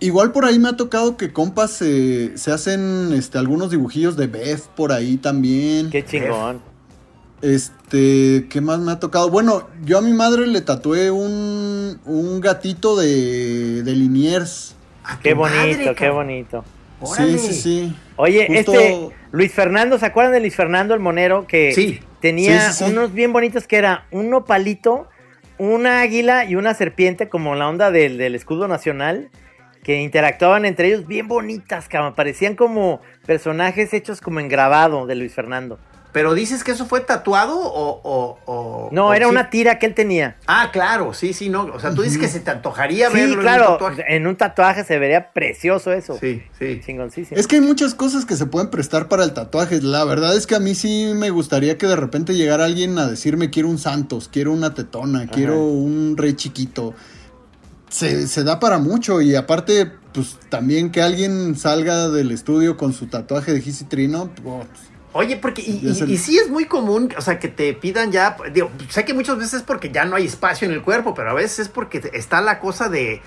[0.03, 4.26] Igual por ahí me ha tocado que compas se, se hacen este, algunos dibujillos de
[4.26, 5.90] Beth por ahí también.
[5.90, 6.61] Qué chingón.
[7.40, 9.28] Este, ¿qué más me ha tocado?
[9.28, 14.76] Bueno, yo a mi madre le tatué un, un gatito de, de Liniers.
[15.22, 16.64] Qué bonito, madre, qué bonito.
[17.00, 17.36] Órale.
[17.38, 17.96] Sí, sí, sí.
[18.14, 21.48] Oye, Justo- este Luis Fernando, ¿se acuerdan de Luis Fernando el Monero?
[21.48, 21.98] Que Sí.
[22.20, 22.90] tenía Sí, sí, sí.
[22.92, 25.09] unos bien bonitos que era un nopalito,
[25.59, 29.30] una águila y una serpiente, como la onda del, del escudo nacional,
[29.83, 32.14] que interactuaban entre ellos bien bonitas, cabrón.
[32.14, 35.78] Parecían como personajes hechos como en grabado de Luis Fernando.
[36.12, 38.01] Pero dices que eso fue tatuado o.
[38.05, 39.30] o- o- No, o era sí?
[39.30, 40.37] una tira que él tenía.
[40.47, 41.62] Ah, claro, sí, sí, no.
[41.64, 44.05] O sea, tú dices que se te antojaría Sí, verlo en un claro, tatuaje.
[44.14, 46.18] en un tatuaje se vería precioso eso.
[46.20, 46.83] Sí, sí.
[46.85, 47.41] Chingoncísimo.
[47.41, 49.80] Es que hay muchas cosas que se pueden prestar para el tatuaje.
[49.80, 53.07] La verdad es que a mí sí me gustaría que de repente llegara alguien a
[53.09, 56.93] decirme quiero un Santos, quiero una tetona, quiero un rey chiquito.
[57.93, 62.93] Se, se da para mucho y aparte, pues también que alguien salga del estudio con
[62.93, 64.66] su tatuaje de Gisi Trino, pues,
[65.14, 68.34] Oye, porque y, y- y sí es muy común, o sea, que te pidan ya,
[68.55, 71.30] digo, sé que muchas veces es porque ya no hay espacio en el cuerpo, pero
[71.30, 73.20] a veces es porque está la cosa de eh,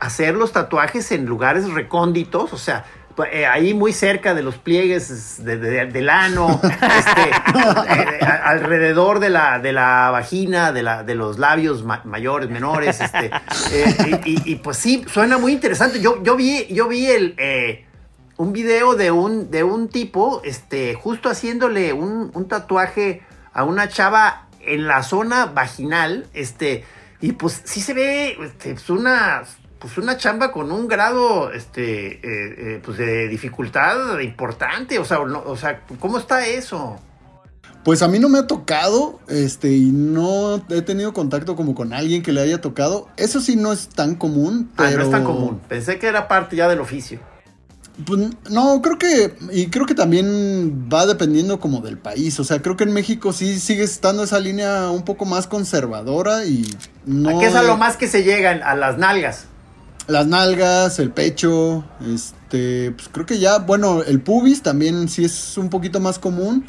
[0.00, 2.84] hacer los tatuajes en lugares recónditos, o sea,
[3.30, 9.30] eh, ahí muy cerca de los pliegues de- de- del ano, este, eh, alrededor de
[9.30, 13.30] la, de la vagina, de, la, de los labios ma- mayores, menores, este,
[13.72, 16.00] eh, y, y- y, pues sí, suena muy interesante.
[16.00, 17.34] Yo, yo vi, yo vi el...
[18.38, 23.88] un video de un, de un tipo, este, justo haciéndole un, un tatuaje a una
[23.88, 26.84] chava en la zona vaginal, este,
[27.20, 29.42] y pues sí se ve, este, pues una,
[29.82, 32.20] pues una chamba con un grado, este, eh,
[32.76, 37.00] eh, pues de dificultad importante, o sea, no- o sea, ¿cómo está eso?
[37.84, 41.92] Pues a mí no me ha tocado, este, y no he tenido contacto como con
[41.92, 43.08] alguien que le haya tocado.
[43.16, 44.98] Eso sí no es tan común, Ah, pero...
[44.98, 47.18] no es tan común, pensé que era parte ya del oficio.
[48.06, 48.20] Pues,
[48.50, 52.38] no, creo que, y creo que también va dependiendo como del país.
[52.40, 56.46] O sea, creo que en México sí sigue estando esa línea un poco más conservadora
[56.46, 56.64] y
[57.04, 57.36] no...
[57.36, 58.62] ¿A qué es a lo más que se llegan?
[58.62, 59.46] A las nalgas.
[60.08, 65.56] Las nalgas, el pecho, este, pues creo que ya, bueno, el pubis también sí es
[65.56, 66.66] un poquito más común,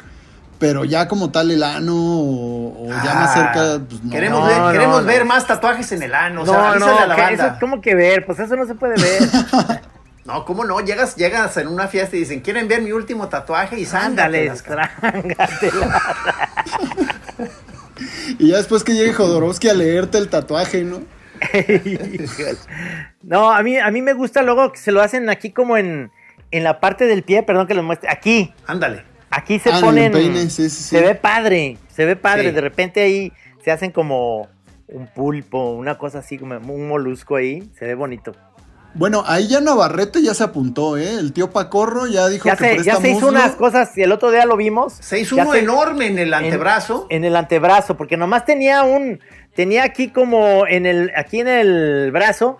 [0.60, 4.10] pero ya como tal el ano o, o ya más Ah, cerca, pues no.
[4.10, 5.06] Queremos, No, ver, no, queremos no.
[5.06, 6.42] ver más tatuajes en el ano.
[6.42, 7.44] o sea, no, no, a la que banda.
[7.46, 9.22] eso es como que ver, pues eso no se puede ver.
[10.24, 10.80] No, ¿cómo no?
[10.80, 13.78] Llegas, llegas en una fiesta y dicen, ¿quieren ver mi último tatuaje?
[13.78, 14.88] Y Ándale, sándale.
[14.98, 16.02] trángatela.
[18.38, 21.00] Y ya después que llegue Jodorowsky a leerte el tatuaje, ¿no?
[23.22, 26.10] No, a mí, a mí me gusta luego que se lo hacen aquí como en,
[26.50, 29.02] en la parte del pie, perdón que lo muestre, aquí, Ándale.
[29.30, 30.82] aquí se Ah, ponen, peine, sí, sí, sí.
[30.84, 32.54] se ve padre, se ve padre, Sí.
[32.54, 33.32] de repente ahí
[33.64, 34.48] se hacen como
[34.88, 38.32] un pulpo, una cosa así, como un molusco ahí, se ve bonito.
[38.96, 41.14] Bueno, ahí ya Navarrete ya se apuntó, ¿eh?
[41.18, 43.30] El tío Pacorro ya dijo Ya que se, presta ya se hizo muslo.
[43.40, 44.92] unas cosas, y el otro día lo vimos.
[45.00, 47.08] Se hizo uno se- enorme en el antebrazo.
[47.10, 49.18] En, el antebrazo, porque nomás tenía un,
[49.54, 52.58] tenía aquí como en el, aquí en el brazo,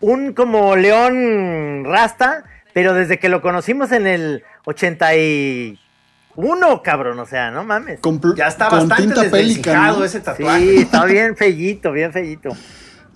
[0.00, 7.50] un como león rasta, pero desde que lo conocimos en el 81, cabrón, o sea,
[7.50, 8.00] no mames.
[8.00, 10.04] Con, ya está con bastante desvencijado ¿no?
[10.04, 10.60] ese tatuaje.
[10.60, 12.50] Sí, está bien fellito, bien fellito.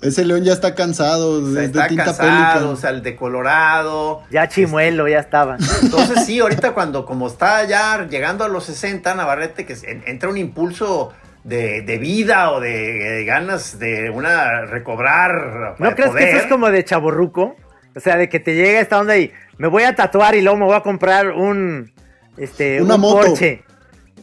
[0.00, 2.68] Ese león ya está cansado O de, sea, de está tinta cansado, pélica.
[2.68, 4.22] o sea, el decolorado.
[4.30, 5.56] Ya chimuelo, ya estaba.
[5.82, 10.36] Entonces sí, ahorita cuando como está ya llegando a los 60, Navarrete, que entra un
[10.36, 11.12] impulso
[11.49, 16.38] de, de vida o de, de ganas de una recobrar ¿No eh, crees que eso
[16.38, 17.57] es como de chaborruco?
[17.96, 20.59] O sea, de que te llega esta onda y me voy a tatuar y luego
[20.59, 21.92] me voy a comprar un
[22.36, 23.26] este Una un moto.
[23.28, 23.62] Porsche.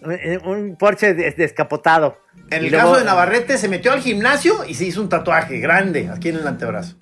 [0.01, 2.17] Un, un Porsche des- descapotado.
[2.51, 5.09] En Y el luego- caso de Navarrete se metió al gimnasio y se hizo un
[5.09, 6.95] tatuaje grande aquí en el antebrazo.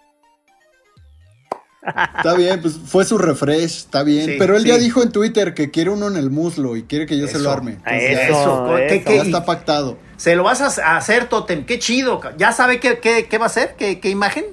[2.17, 4.25] Está bien, pues fue su refresh, está bien.
[4.25, 4.69] Sí, Pero él sí.
[4.69, 7.39] ya dijo en Twitter que quiere uno en el muslo y quiere que yo se
[7.39, 7.77] lo arme.
[7.83, 9.05] A Entonces, ya- Eso, ¿Qué- eso.
[9.05, 9.97] qué- ya está pactado.
[10.17, 11.65] Se lo vas a hacer, Totem.
[11.65, 12.21] Qué chido.
[12.37, 13.75] ¿Ya sabe qué, qué- qué va a hacer?
[13.77, 14.45] ¿Qué, qué imagen?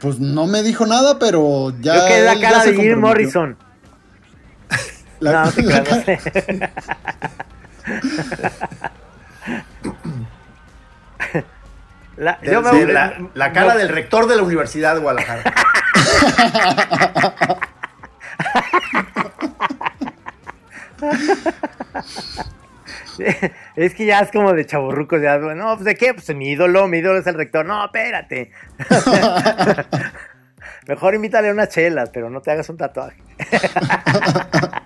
[0.00, 1.92] Pues no me dijo nada, pero ya.
[1.94, 2.98] Creo que es la cara de Jim.
[3.00, 3.56] Morrison.
[5.20, 6.72] La- no, te la cara-.
[12.16, 15.00] La- De- yo me- de la, la cara no, del rector de la Universidad de
[15.00, 15.42] Guadalajara.
[23.76, 26.88] Es que ya es como de chaburrucos, ya, no, pues de qué, pues mi ídolo,
[26.88, 28.50] mi ídolo es el rector, no, espérate.
[30.88, 33.16] Mejor invítale unas chelas, pero no te hagas un tatuaje.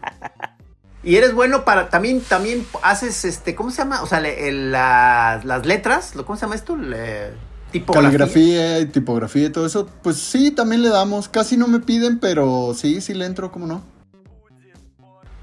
[1.02, 4.02] Y eres bueno para, también, también haces, este, ¿cómo se llama?
[4.02, 6.76] O sea, le- el- la- las letras, ¿cómo se llama esto?
[6.76, 7.30] Le-
[7.70, 8.18] tipografía.
[8.18, 11.30] Caligrafía y tipografía y todo eso, pues sí, también le damos.
[11.30, 13.82] Casi no me piden, pero sí, sí le entro, ¿cómo no?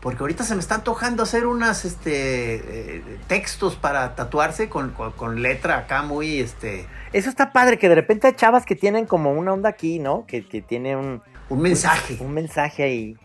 [0.01, 2.55] Porque ahorita se me está antojando hacer unas, este,
[2.97, 7.89] eh, textos para tatuarse con, con- con letra acá muy, este, Eso está padre, que
[7.89, 10.25] de repente hay chavas que tienen como una onda aquí, ¿no?
[10.27, 12.17] Que, que tiene un, un mensaje.
[12.19, 13.17] un mensaje ahí.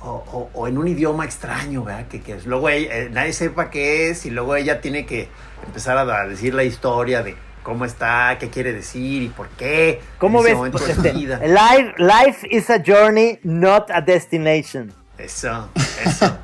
[0.00, 2.06] O, o- o en un idioma extraño, ¿verdad?
[2.08, 5.28] Que, que luego ella- eh, nadie sepa qué es y luego ella tiene que
[5.66, 10.00] empezar a, decir la historia de cómo está, qué quiere decir y por qué.
[10.18, 10.54] ¿Cómo ves?
[10.70, 11.40] Pues, este, vida.
[11.42, 14.92] life, life is a journey, not a destination.
[15.18, 15.68] Eso,
[16.04, 16.38] eso.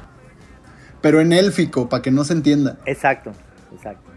[1.00, 2.76] Pero en élfico, para que no se entienda.
[2.86, 3.32] Exacto,
[3.74, 4.10] exacto.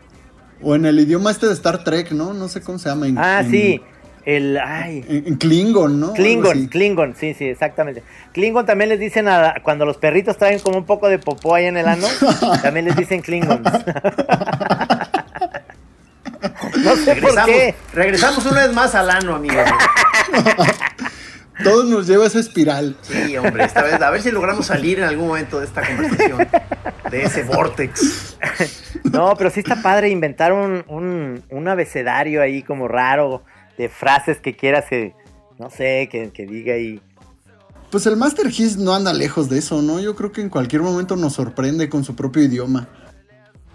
[0.62, 2.34] O en el idioma este de Star Trek, ¿no?
[2.34, 3.08] No sé cómo se llama.
[3.08, 3.82] en- Ah, en- sí.
[4.26, 6.12] El, ay, En, en Klingon, ¿no?
[6.14, 6.68] Klingon.
[6.68, 8.04] Klingon, sí, sí, exactamente.
[8.34, 11.64] Klingon también les dicen a, cuando los perritos traen como un poco de popó ahí
[11.66, 12.08] en el ano,
[12.62, 13.62] también les dicen Klingons.
[16.84, 17.76] no sé por Regresamos, qué.
[17.94, 19.64] regresamos una vez más al ano, amigos.
[21.64, 22.96] Todo nos lleva a esa espiral.
[23.02, 26.48] Sí, hombre, esta vez, a ver si logramos salir en algún momento de esta conversación,
[27.10, 28.38] de ese vortex.
[29.12, 33.44] No, pero sí está padre inventar un, un, un abecedario ahí como raro
[33.78, 35.14] de frases que quieras que,
[35.58, 37.02] no sé, que, que diga ahí.
[37.90, 40.00] Pues el Master His no anda lejos de eso, ¿no?
[40.00, 42.88] Yo creo que en cualquier momento nos sorprende con su propio idioma.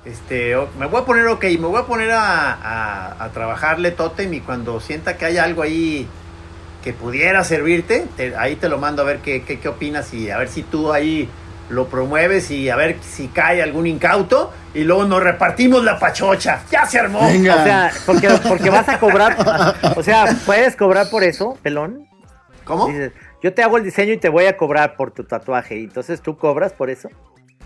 [0.04, 4.34] Este, me voy a poner, ok, me voy a poner a, a- a trabajarle Totem
[4.34, 6.08] y cuando sienta que hay algo ahí
[6.82, 10.30] que pudiera servirte, te- ahí te lo mando a ver qué, qué, qué opinas y
[10.30, 11.28] a ver si tú ahí
[11.70, 16.62] lo promueves y a ver si cae algún incauto y luego nos repartimos la pachocha.
[16.70, 17.20] Ya se armó.
[17.26, 17.54] Venga.
[17.54, 19.36] O sea, porque, porque vas a cobrar,
[19.96, 22.06] o sea, puedes cobrar por eso, pelón.
[22.64, 22.88] ¿Cómo?
[22.88, 23.12] Dices,
[23.42, 25.78] yo te hago el diseño y te voy a cobrar por tu tatuaje.
[25.78, 27.08] Y entonces tú cobras por eso.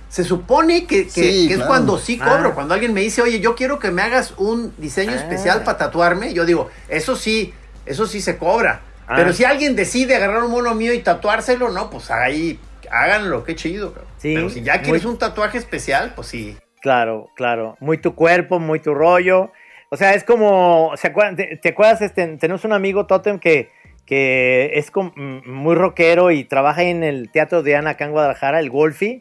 [0.08, 2.54] Se supone que, que- Sí, que es cuando sí cobro, Ah.
[2.54, 5.16] cuando alguien me dice, oye, yo quiero que me hagas un diseño Ah.
[5.16, 7.52] especial para tatuarme, yo digo, eso sí,
[7.86, 8.82] eso sí se cobra.
[9.08, 9.14] Ah.
[9.16, 12.58] Pero si alguien decide agarrar un mono mío y tatuárselo, no, pues ahí
[12.90, 13.92] háganlo, qué chido.
[13.92, 14.10] cabrón.
[14.18, 16.56] Sí, Pero si ya quieres muy- un tatuaje especial, pues sí.
[16.80, 17.76] Claro, claro.
[17.80, 19.50] Muy tu cuerpo, muy tu rollo.
[19.90, 20.92] O sea, es como.
[20.96, 21.36] ¿se acuerdan?
[21.36, 22.02] ¿Te, te acuerdas?
[22.02, 23.70] Este, tenemos un amigo Totem que,
[24.04, 28.70] que es muy rockero y trabaja en el Teatro de Ana acá en Guadalajara, el
[28.70, 29.20] Golfi,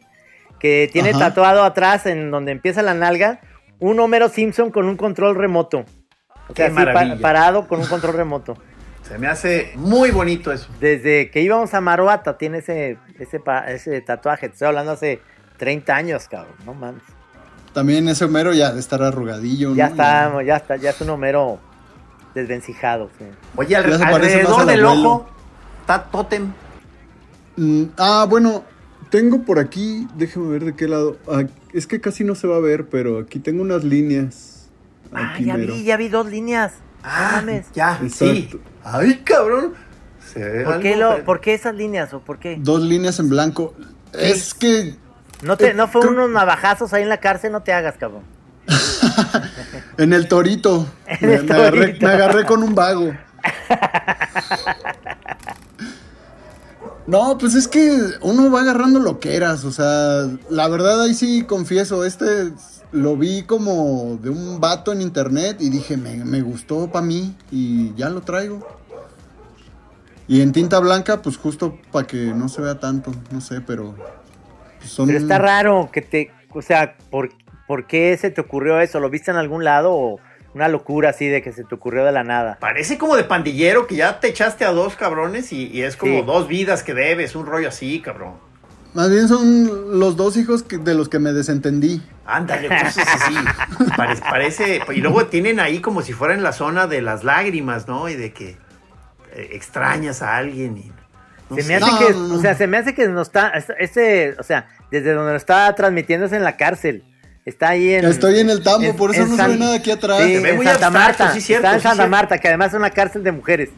[0.58, 1.18] que tiene Ajá.
[1.18, 3.40] tatuado atrás, en donde empieza la nalga,
[3.78, 5.84] un Homero Simpson con un control remoto.
[6.48, 8.56] O Qué sea, así, pa- parado con un control remoto.
[9.08, 10.68] Se me hace muy bonito eso.
[10.80, 14.48] Desde que íbamos a Maruata tiene ese, ese, tatuaje.
[14.48, 15.20] Te estoy hablando hace
[15.58, 16.54] 30 años, cabrón.
[16.64, 17.02] No mames.
[17.72, 19.90] También ese Homero ya de estar arrugadillo, Ya ¿no?
[19.92, 21.60] está, ya está, ya es un Homero
[22.34, 23.10] desvencijado.
[23.18, 23.24] sí.
[23.54, 25.10] Oye, al- alrededor al del abuelo.
[25.10, 25.28] ojo
[25.80, 26.52] está Totem.
[27.56, 28.64] Mm, ah, bueno,
[29.10, 31.16] tengo por aquí, déjeme ver de qué lado.
[31.28, 34.68] Ah, es que casi no se va a ver, pero aquí tengo unas líneas.
[35.12, 35.74] Ah, ya mero.
[35.74, 36.72] vi, ya vi dos líneas.
[37.06, 37.66] No Ah, mames.
[37.72, 38.50] ya, sí.
[38.82, 39.74] Ay, cabrón.
[40.32, 42.56] Se ve ¿Por qué, lo, ¿Por qué esas líneas o por qué?
[42.58, 43.74] Dos líneas en blanco.
[44.12, 44.96] Es que
[45.42, 47.94] No, te, Eh, no fue creo- unos navajazos ahí en la cárcel, no te hagas,
[47.96, 48.22] cabrón.
[49.98, 50.86] en el torito.
[51.06, 52.06] En me, el me agarré, torito.
[52.06, 53.12] me agarré con un vago.
[57.06, 61.14] No, pues es que uno va agarrando lo que eras, o sea, la verdad ahí
[61.14, 62.50] sí confieso, este
[62.92, 67.34] lo vi como de un vato en internet y dije, me, me gustó para mí
[67.50, 68.66] y ya lo traigo.
[70.28, 73.94] Y en tinta blanca, pues justo para que no se vea tanto, no sé, pero
[74.78, 75.06] pues, son...
[75.06, 76.30] Pero está raro que te.
[76.52, 77.30] O sea, ¿por,
[77.68, 78.98] ¿por qué se te ocurrió eso?
[78.98, 80.18] ¿Lo viste en algún lado o
[80.54, 82.56] una locura así de que se te ocurrió de la nada?
[82.60, 86.20] Parece como de pandillero que ya te echaste a dos cabrones y, y es como
[86.20, 86.22] Sí.
[86.26, 88.34] dos vidas que debes, un rollo así, cabrón.
[88.96, 92.02] Más bien son los dos hijos que- de los que me desentendí.
[92.24, 93.34] Ándale, cosas así.
[93.96, 94.80] Pare- parece.
[94.94, 98.08] Y luego tienen ahí como si fuera en la zona de las lágrimas, ¿no?
[98.08, 98.56] Y de que
[99.34, 100.78] eh, extrañas a alguien.
[100.78, 100.92] Y,
[101.50, 101.68] no Se sé.
[101.68, 102.34] me hace No, que, no, no.
[102.36, 105.72] o sea, se me hace que no está, ese, o sea, desde donde lo está
[105.74, 107.04] transmitiendo es en la cárcel.
[107.44, 108.04] Está ahí en.
[108.06, 110.20] Estoy en el tambo, por eso no se ve nada aquí atrás.
[110.22, 111.34] Sí, Se ve en muy Santa abstracto, Marta.
[111.34, 112.10] sí, cierto, está en sí, Santa cierto.
[112.10, 113.68] Marta, que además es una cárcel de mujeres.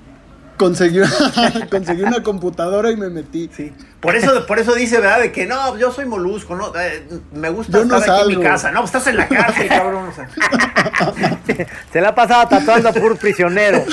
[0.59, 1.01] Conseguí,
[1.71, 3.49] conseguí una computadora y me metí.
[3.57, 3.73] Sí.
[4.01, 5.21] Por eso, por eso dice, ¿verdad?
[5.21, 8.39] De que no, yo soy molusco, no, Eh, me gusta Yo no estar aquí en
[8.39, 8.71] mi casa.
[8.71, 10.09] No, pues estás en la cárcel, cabrón.
[10.09, 10.29] o sea.
[11.93, 13.85] Se la ha pasado tatuando a puro prisionero.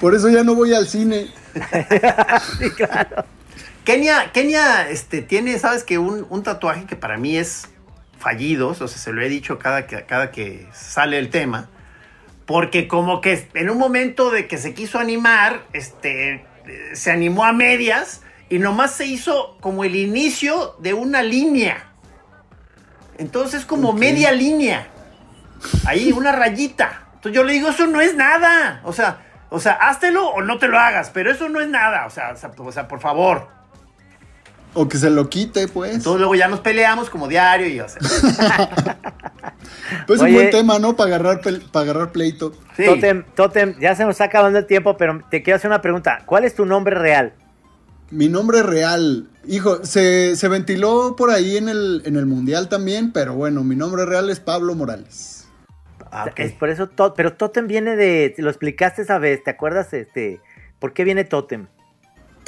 [0.00, 1.28] Por eso ya no voy al cine.
[2.58, 3.24] sí, claro.
[3.84, 7.68] Kenia, Kenia este, tiene, sabes que un, un tatuaje que para mí es
[8.18, 11.68] fallido, o sea, se lo he dicho cada que, cada que sale el tema,
[12.48, 16.46] porque como que en un momento de que se quiso animar, este,
[16.94, 21.92] se animó a medias y nomás se hizo como el inicio de una línea.
[23.18, 24.88] Entonces como media línea.
[25.86, 27.08] Ahí, una rayita.
[27.16, 28.80] Entonces yo le digo, eso no es nada.
[28.84, 32.06] O sea, o sea, háztelo o no te lo hagas, pero eso no es nada.
[32.06, 33.57] O sea, o sea, por favor.
[34.80, 35.92] O que se lo quite, pues.
[35.94, 37.98] Entonces luego ya nos peleamos como diario y o sea,
[40.06, 40.30] Pues Oye.
[40.30, 40.94] un buen tema, ¿no?
[40.96, 41.40] Para agarrar,
[41.72, 42.52] para agarrar pleito.
[42.76, 42.84] sí.
[42.84, 46.22] Totem, Totem, ya se nos está acabando el tiempo, pero te quiero hacer una pregunta.
[46.26, 47.32] ¿Cuál es tu nombre real?
[48.10, 53.12] Mi nombre real, hijo, se, se ventiló por ahí en el, en el mundial también,
[53.12, 55.46] pero bueno, mi nombre real es Pablo Morales.
[56.10, 56.38] Ah, ok.
[56.40, 59.92] Es por eso, to- pero Totem viene de, lo explicaste esa vez, ¿te acuerdas?
[59.92, 60.40] Este,
[60.78, 61.66] ¿por qué viene Totem?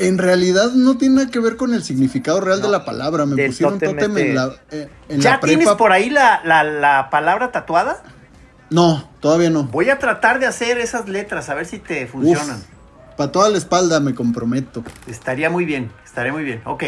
[0.00, 3.26] En realidad no tiene nada que ver con el significado real de la palabra.
[3.26, 4.28] Me pusieron tótem tótem este.
[4.30, 8.02] en la, eh, en ¿Ya la tienes por ahí la, la- la palabra tatuada?
[8.70, 9.64] No, todavía no.
[9.64, 12.62] Voy a tratar de hacer esas letras, a ver si te funcionan.
[13.16, 14.82] Para toda la espalda me comprometo.
[15.06, 16.62] Estaría muy bien, estaría muy bien.
[16.64, 16.84] Ok.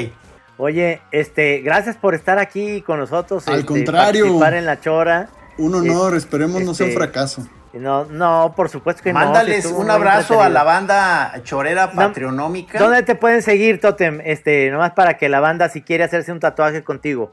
[0.57, 3.47] Oye, este, gracias por estar aquí con nosotros.
[3.49, 4.25] Al este, contrario.
[4.25, 5.29] Participar en la chora.
[5.59, 7.47] Un honor, esperemos no sea un este, fracaso.
[7.75, 9.21] No, no, por supuesto que no.
[9.21, 12.79] Mándales un abrazo a la banda chorera patronómica.
[12.79, 14.21] ¿Dónde te pueden seguir, Totem?
[14.25, 17.33] Este, nomás para que la banda, si quiere hacerse un tatuaje contigo.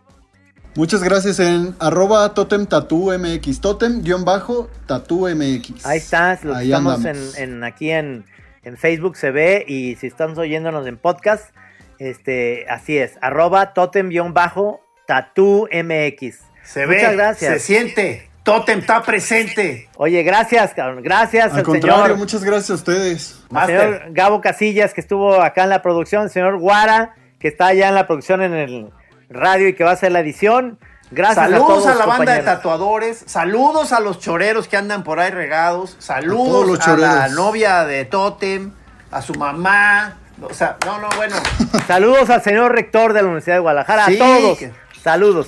[0.75, 3.59] Muchas gracias en arroba totem tatu mx.
[3.59, 5.85] Totem guion bajo tatu mx.
[5.85, 8.23] Ahí estás, los Ahí estamos en, en- aquí en,
[8.63, 11.53] en Facebook se ve y si están oyéndonos en podcast,
[11.97, 16.37] este, así es, arroba totem-tatu mx.
[16.63, 17.53] Se ve, Muchas gracias.
[17.53, 18.28] se siente.
[18.43, 19.89] Totem está presente.
[19.97, 23.41] Oye, gracias, cabrón, gracias Al al contrario, señor, muchas gracias a ustedes.
[23.53, 24.01] al señor.
[24.09, 27.95] Gabo Casillas que estuvo acá en la producción, el señor Guara que está allá en
[27.95, 28.89] la producción en el
[29.29, 30.77] radio y que va a hacer la edición.
[31.11, 35.03] Gracias a Saludos todos, a, la banda de tatuadores, saludos a los choreros que andan
[35.03, 38.73] por ahí regados, saludos los a, la novia de Totem,
[39.09, 41.35] a su mamá, o sea, no, no, bueno,
[41.87, 44.59] Saludos al señor rector de la Universidad de Guadalajara, Sí, a todos.
[45.01, 45.47] Saludos.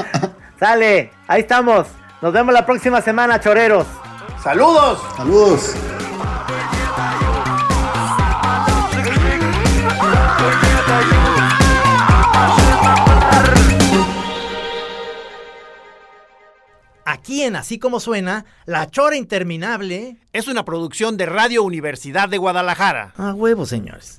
[0.58, 1.86] Sale, ahí estamos.
[2.24, 3.86] Nos vemos la próxima semana, choreros.
[4.42, 4.98] saludos.
[5.14, 5.74] Saludos.
[17.04, 20.16] Aquí en Así Como Suena, La Chora Interminable.
[20.32, 23.12] Es una producción de Radio Universidad de Guadalajara.
[23.18, 24.18] A huevo, señores.